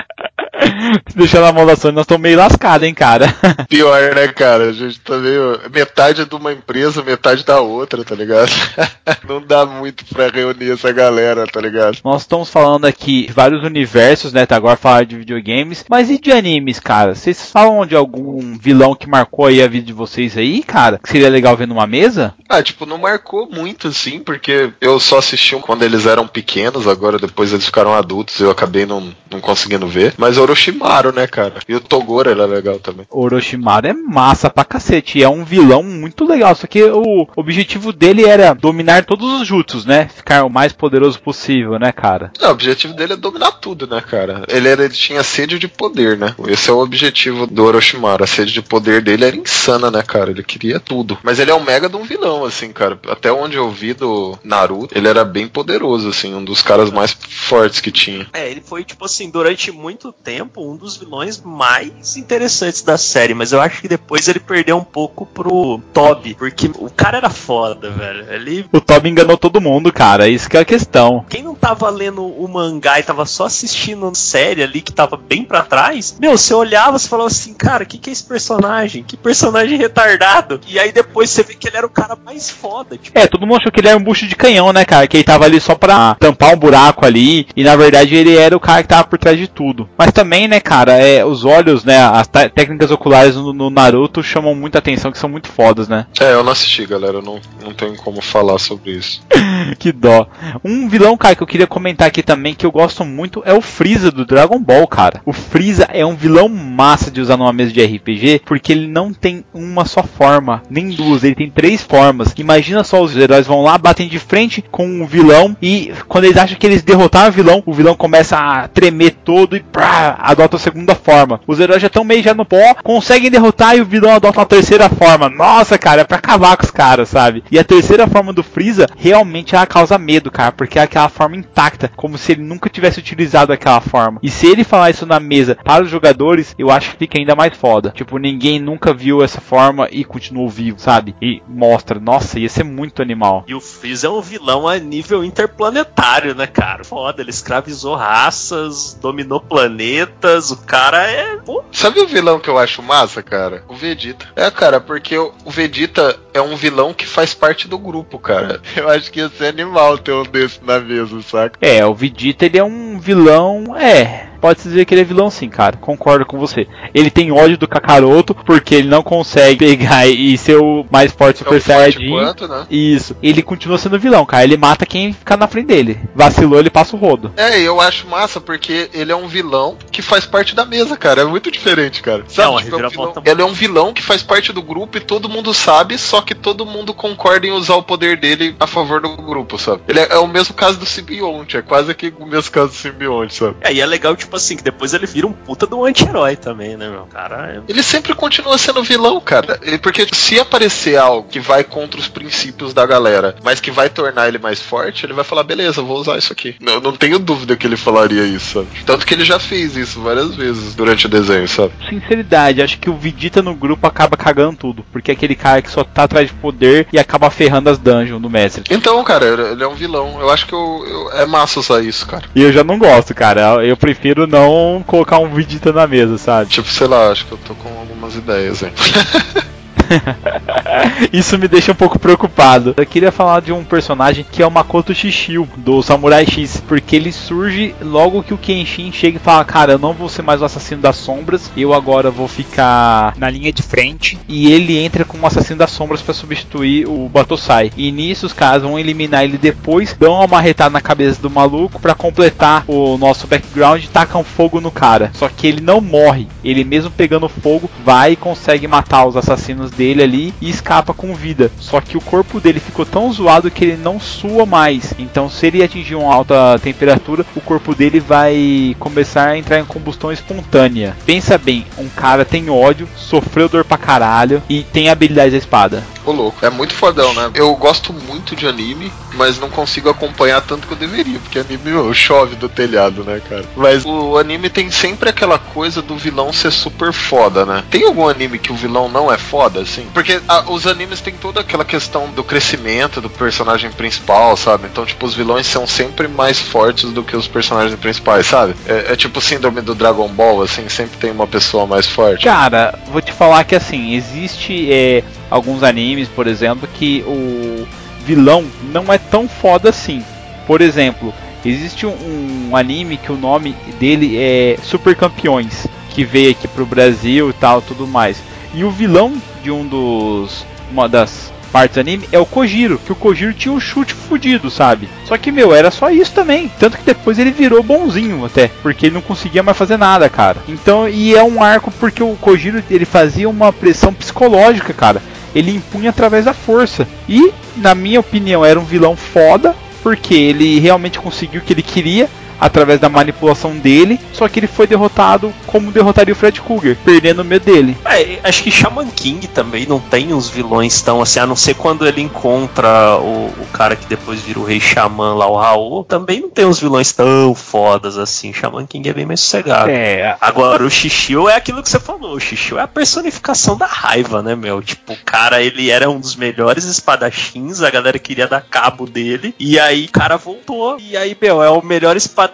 [1.14, 3.34] Deixando na mão da Sony, nós estamos meio lascados, hein, cara.
[3.68, 4.64] Pior, né, cara?
[4.64, 5.60] A gente tá meio.
[5.72, 8.50] Metade é de uma empresa, metade da outra, tá ligado?
[9.28, 11.98] Não dá muito pra reunir essa galera, tá ligado?
[12.04, 14.44] Nós estamos falando aqui de vários universos, né?
[14.44, 15.84] Tá agora falar de videogames.
[15.88, 17.14] Mas e de animes, cara?
[17.14, 20.98] Vocês falam de algum vilão que marcou aí a vida de vocês aí, cara?
[20.98, 22.34] Que seria legal ver numa mesa?
[22.48, 27.18] Ah, tipo, não marcou muito, assim, porque eu só assisti quando eles eram pequenos, agora
[27.18, 30.14] depois eles ficaram adultos eu acabei não, não conseguindo ver.
[30.16, 31.54] Mas Orochimaru, né, cara?
[31.66, 33.06] E o Toguro era legal também.
[33.10, 35.22] Orochimaru é massa pra cacete.
[35.22, 36.54] É um vilão muito legal.
[36.54, 40.08] Só que o objetivo dele era dominar todos os jutsus, né?
[40.14, 42.30] Ficar o mais poderoso possível, né, cara?
[42.40, 44.44] Não, o objetivo dele é dominar tudo, né, cara?
[44.48, 46.34] Ele, era, ele tinha sede de poder, né?
[46.46, 48.24] Esse é o objetivo do Orochimaru.
[48.24, 50.30] A sede de poder dele era insana, né, cara?
[50.30, 51.18] Ele queria tudo.
[51.22, 52.98] Mas ele é um mega de um vilão, assim, cara.
[53.08, 57.12] Até onde eu vi do Naruto, ele era bem poderoso, assim, um dos caras mais
[57.12, 58.26] fortes que tinha.
[58.32, 63.34] É, ele foi, tipo assim, durante muito tempo, um dos vilões mais interessantes da série,
[63.34, 67.30] mas eu acho que depois ele perdeu um pouco pro Toby, porque o cara era
[67.30, 68.26] foda, velho.
[68.32, 68.66] Ele...
[68.72, 71.24] O Toby enganou todo mundo, cara, isso que é a questão.
[71.28, 75.16] Quem não tava lendo o mangá e tava só assistindo a série ali, que tava
[75.16, 78.24] bem para trás, meu, você olhava e falava assim, cara, o que, que é esse
[78.24, 79.02] personagem?
[79.02, 80.60] Que personagem retardado.
[80.66, 82.96] E aí depois você vê que ele era o cara mais foda.
[82.96, 83.18] Tipo...
[83.18, 85.06] É, todo mundo achou que ele era um bucho de canhão, né, cara?
[85.06, 88.56] Que ele tava ali só pra tampar um buraco ali, e na verdade ele era
[88.56, 89.88] o cara que tava por trás de tudo.
[89.96, 94.54] Mas também, né, cara, é, os olhos, né, as técnicas oculares no, no, Naruto chamam
[94.54, 96.06] muita atenção, que são muito fodas, né?
[96.20, 99.22] É, eu não assisti, galera, eu não, não tenho como falar sobre isso.
[99.78, 100.26] que dó.
[100.64, 103.60] Um vilão, cara, que eu queria comentar aqui também, que eu gosto muito, é o
[103.60, 105.20] Freeza do Dragon Ball, cara.
[105.24, 109.12] O Freeza é um vilão massa de usar numa mesa de RPG, porque ele não
[109.12, 112.34] tem uma só forma, nem duas, ele tem três formas.
[112.36, 116.36] Imagina só, os heróis vão lá, batem de frente com o vilão, e quando eles
[116.36, 120.56] acham que eles derrotaram o vilão, o vilão começa a tremer todo e pá, adota
[120.56, 121.40] a segunda forma.
[121.46, 124.46] Os heróis já estão meio já no pó, conseguem derrotar e o vilão adota uma
[124.46, 125.28] terceira forma.
[125.28, 127.44] Nossa, cara, é pra acabar com os caras, sabe?
[127.50, 131.36] E a terceira forma do Freeza realmente ela causa medo, cara, porque é aquela forma
[131.36, 134.18] intacta, como se ele nunca tivesse utilizado aquela forma.
[134.22, 137.36] E se ele falar isso na mesa para os jogadores, eu acho que fica ainda
[137.36, 137.92] mais foda.
[137.94, 141.14] Tipo, ninguém nunca viu essa forma e continuou vivo, sabe?
[141.20, 143.44] E mostra, nossa, ia ser muito animal.
[143.46, 146.84] E o Freeza é um vilão a nível interplanetário, né, cara?
[146.84, 151.36] Foda, ele escravizou raças, dominou planetas, o cara é.
[151.36, 151.62] Pô.
[151.72, 153.64] Sabe o vilão que eu acho massa, cara?
[153.68, 154.26] O Vegeta.
[154.36, 158.60] É, cara, porque o Vegeta é um vilão que faz parte do grupo, cara.
[158.76, 161.58] Eu acho que ia ser animal ter um desse na mesa, saca?
[161.60, 163.76] É, o Vegeta ele é um vilão.
[163.76, 165.76] É pode-se dizer que ele é vilão sim, cara.
[165.76, 166.66] Concordo com você.
[166.92, 171.38] Ele tem ódio do Kakaroto porque ele não consegue pegar e ser o mais forte
[171.38, 172.12] Super Saiyajin.
[172.12, 172.66] Né?
[172.68, 173.16] Isso.
[173.22, 174.42] Ele continua sendo vilão, cara.
[174.42, 176.00] Ele mata quem ficar na frente dele.
[176.14, 177.32] Vacilou, ele passa o rodo.
[177.36, 181.22] É, eu acho massa porque ele é um vilão que faz parte da mesa, cara.
[181.22, 182.24] É muito diferente, cara.
[182.26, 182.50] Sabe?
[182.50, 183.12] Não, tipo, é um vilão...
[183.24, 186.34] Ele é um vilão que faz parte do grupo e todo mundo sabe, só que
[186.34, 189.82] todo mundo concorda em usar o poder dele a favor do grupo, sabe?
[189.86, 192.74] Ele é, é o mesmo caso do simbionte, é quase que o mesmo caso do
[192.74, 193.56] simbionte, sabe?
[193.60, 196.76] É, e é legal, tipo assim, que depois ele vira um puta do anti-herói também,
[196.76, 197.06] né, meu?
[197.06, 197.60] Cara, é...
[197.68, 199.58] Ele sempre continua sendo vilão, cara.
[199.82, 204.28] Porque se aparecer algo que vai contra os princípios da galera, mas que vai tornar
[204.28, 206.56] ele mais forte, ele vai falar, beleza, vou usar isso aqui.
[206.60, 208.68] Eu não tenho dúvida que ele falaria isso, sabe?
[208.84, 211.72] Tanto que ele já fez isso várias vezes durante o desenho, sabe?
[211.88, 214.84] Sinceridade, acho que o Vegeta no grupo acaba cagando tudo.
[214.92, 218.20] Porque é aquele cara que só tá atrás de poder e acaba ferrando as dungeons
[218.20, 218.64] do mestre.
[218.70, 220.18] Então, cara, ele é um vilão.
[220.20, 222.24] Eu acho que eu, eu, é massa usar isso, cara.
[222.34, 223.64] E eu já não gosto, cara.
[223.64, 226.50] Eu prefiro não colocar um Vegeta na mesa, sabe?
[226.50, 228.72] Tipo, sei lá, acho que eu tô com algumas ideias, hein.
[231.12, 232.74] Isso me deixa um pouco preocupado.
[232.76, 236.96] Eu queria falar de um personagem que é o Makoto Shishio, do Samurai X, porque
[236.96, 240.40] ele surge logo que o Kenshin chega e fala: Cara, eu não vou ser mais
[240.40, 244.18] o assassino das sombras, eu agora vou ficar na linha de frente.
[244.28, 247.70] E ele entra como assassino das sombras para substituir o Batosai.
[247.76, 251.80] E nisso os caras vão eliminar ele depois, dão uma marretada na cabeça do maluco
[251.80, 255.10] para completar o nosso background e tacam fogo no cara.
[255.14, 259.70] Só que ele não morre, ele mesmo pegando fogo vai e consegue matar os assassinos
[259.70, 261.50] dele dele ali e escapa com vida.
[261.58, 264.94] Só que o corpo dele ficou tão zoado que ele não sua mais.
[264.96, 269.64] Então, se ele atingir uma alta temperatura, o corpo dele vai começar a entrar em
[269.64, 270.96] combustão espontânea.
[271.04, 275.82] Pensa bem, um cara tem ódio, sofreu dor pra caralho e tem habilidade da espada.
[276.04, 277.30] Ô louco, é muito fodão, né?
[277.34, 281.58] Eu gosto muito de anime, mas não consigo acompanhar tanto que eu deveria, porque anime
[281.64, 283.44] meu, chove do telhado, né, cara?
[283.56, 287.62] Mas o anime tem sempre aquela coisa do vilão ser super foda, né?
[287.70, 289.86] Tem algum anime que o vilão não é foda, assim?
[289.94, 294.66] Porque a- os animes têm toda aquela questão do crescimento do personagem principal, sabe?
[294.70, 298.54] Então, tipo, os vilões são sempre mais fortes do que os personagens principais, sabe?
[298.66, 302.24] É, é tipo síndrome do Dragon Ball, assim, sempre tem uma pessoa mais forte.
[302.24, 307.66] Cara, vou te falar que assim, existe é, alguns animes, por exemplo, que o
[308.04, 310.02] vilão não é tão foda assim.
[310.46, 311.12] Por exemplo,
[311.44, 316.66] existe um, um anime que o nome dele é Super Campeões, que veio aqui pro
[316.66, 318.22] Brasil e tal, tudo mais.
[318.54, 319.12] E o vilão
[319.42, 323.52] de um dos uma das partes do anime é o Kojiro, que o Kojiro tinha
[323.52, 324.88] um chute fudido, sabe?
[325.04, 326.50] Só que, meu, era só isso também.
[326.58, 330.38] Tanto que depois ele virou bonzinho até, porque ele não conseguia mais fazer nada, cara.
[330.48, 335.02] Então, e é um arco porque o Kojiro ele fazia uma pressão psicológica, cara.
[335.34, 336.86] Ele impunha através da força.
[337.08, 341.62] E, na minha opinião, era um vilão foda, porque ele realmente conseguiu o que ele
[341.62, 342.08] queria
[342.42, 347.22] através da manipulação dele, só que ele foi derrotado como derrotaria o Fred Krueger, perdendo
[347.22, 347.76] o medo dele.
[347.84, 351.54] É, acho que Shaman King também não tem uns vilões tão assim, a não ser
[351.54, 355.84] quando ele encontra o, o cara que depois vira o rei Xamã lá, o Raul,
[355.84, 358.32] também não tem uns vilões tão fodas assim.
[358.32, 359.70] Shaman King é bem mais sossegado.
[359.70, 362.16] É, Agora, o Shishio é aquilo que você falou.
[362.16, 364.60] O Shishio é a personificação da raiva, né, meu?
[364.62, 369.34] Tipo, o cara, ele era um dos melhores espadachins, a galera queria dar cabo dele,
[369.38, 370.76] e aí o cara voltou.
[370.80, 372.31] E aí, meu, é o melhor espadachim,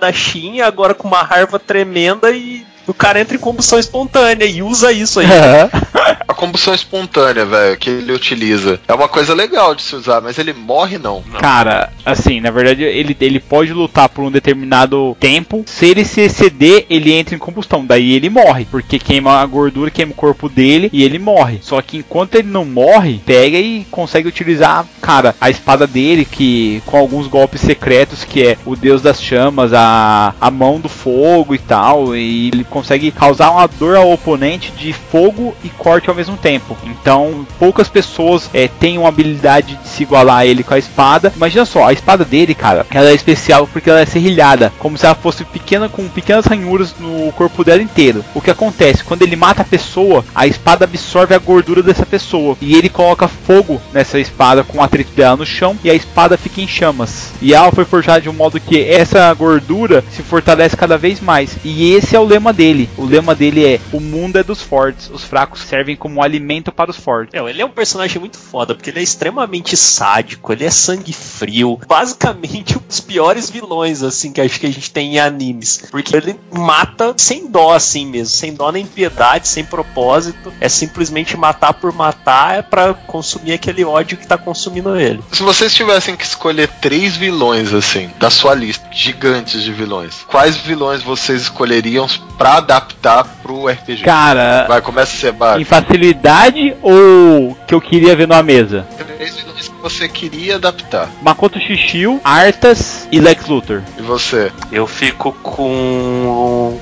[0.67, 5.21] agora com uma raiva tremenda e o cara entra em combustão espontânea e usa isso
[5.21, 5.27] aí.
[5.27, 10.39] A combustão espontânea, velho, que ele utiliza, é uma coisa legal de se usar, mas
[10.39, 11.21] ele morre não.
[11.41, 15.65] Cara, assim, na verdade ele, ele pode lutar por um determinado tempo.
[15.67, 17.85] Se ele se exceder, ele entra em combustão.
[17.85, 21.59] Daí ele morre, porque queima a gordura, queima o corpo dele e ele morre.
[21.61, 26.81] Só que enquanto ele não morre, pega e consegue utilizar, cara, a espada dele, que
[26.87, 31.53] com alguns golpes secretos, que é o deus das chamas, a, a mão do fogo
[31.53, 32.15] e tal.
[32.15, 36.77] E ele consegue causar uma dor ao oponente de fogo e corte ao mesmo tempo.
[36.85, 41.33] Então, poucas pessoas é, têm uma habilidade de se igualar a ele com a espada.
[41.37, 45.07] Imagina só, a espada dele, cara, ela é especial porque ela é serrilhada, como se
[45.07, 48.25] ela fosse pequena com pequenas ranhuras no corpo dela inteiro.
[48.35, 52.57] O que acontece quando ele mata a pessoa, a espada absorve a gordura dessa pessoa
[52.61, 56.37] e ele coloca fogo nessa espada com o atrito dela no chão e a espada
[56.37, 57.33] fica em chamas.
[57.41, 61.57] E ela foi forjada de um modo que essa gordura se fortalece cada vez mais.
[61.65, 62.89] E esse é o lema dele.
[62.97, 66.91] O lema dele é: o mundo é dos fortes, os fracos servem como alimento para
[66.91, 67.33] os fortes.
[67.33, 71.13] Meu, ele é um personagem muito foda, porque ele é extremamente sádico, ele é sangue
[71.13, 71.79] frio.
[71.87, 75.85] Basicamente, um dos piores vilões, assim, que acho que a gente tem em animes.
[75.91, 78.35] Porque ele mata sem dó, assim mesmo.
[78.35, 80.53] Sem dó nem piedade, sem propósito.
[80.61, 85.23] É simplesmente matar por matar, é pra consumir aquele ódio que tá consumindo ele.
[85.33, 90.57] Se vocês tivessem que escolher três vilões, assim, da sua lista, gigantes de vilões, quais
[90.57, 94.03] vilões vocês escolheriam pra adaptar pro RPG?
[94.03, 95.61] Cara, Vai, começa a ser baixo.
[95.99, 98.87] Em facilidade ou que eu queria ver numa mesa?
[99.17, 101.11] Três vilões que você queria adaptar.
[101.23, 103.83] Makoto Shishio, Arthas e Lex Luthor.
[103.99, 104.53] E você?
[104.71, 106.79] Eu fico com.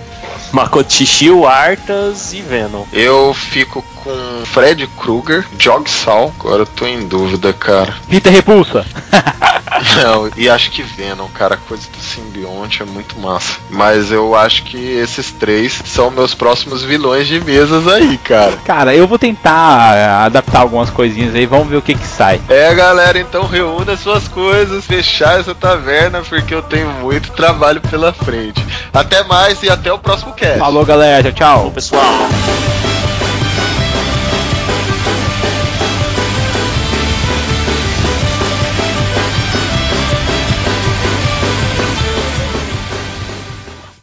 [0.52, 2.84] Makoto Shishio, Arthas e Venom.
[2.92, 6.32] Eu fico com Fred Krueger, Jog Sal.
[6.38, 7.94] Agora eu tô em dúvida, cara.
[8.08, 8.84] Rita Repulsa.
[10.02, 13.58] Não, e acho que Venom, cara, a coisa do simbionte é muito massa.
[13.70, 18.56] Mas eu acho que esses três são meus próximos vilões de mesas aí, cara.
[18.64, 22.40] Cara, eu vou tentar é, adaptar algumas coisinhas aí, vamos ver o que que sai.
[22.48, 28.12] É, galera, então reúna suas coisas, fechar essa taverna, porque eu tenho muito trabalho pela
[28.12, 28.64] frente.
[28.92, 30.58] Até mais e até o próximo cast.
[30.58, 31.70] Falou, galera, tchau, tchau.
[31.70, 32.02] Pessoal.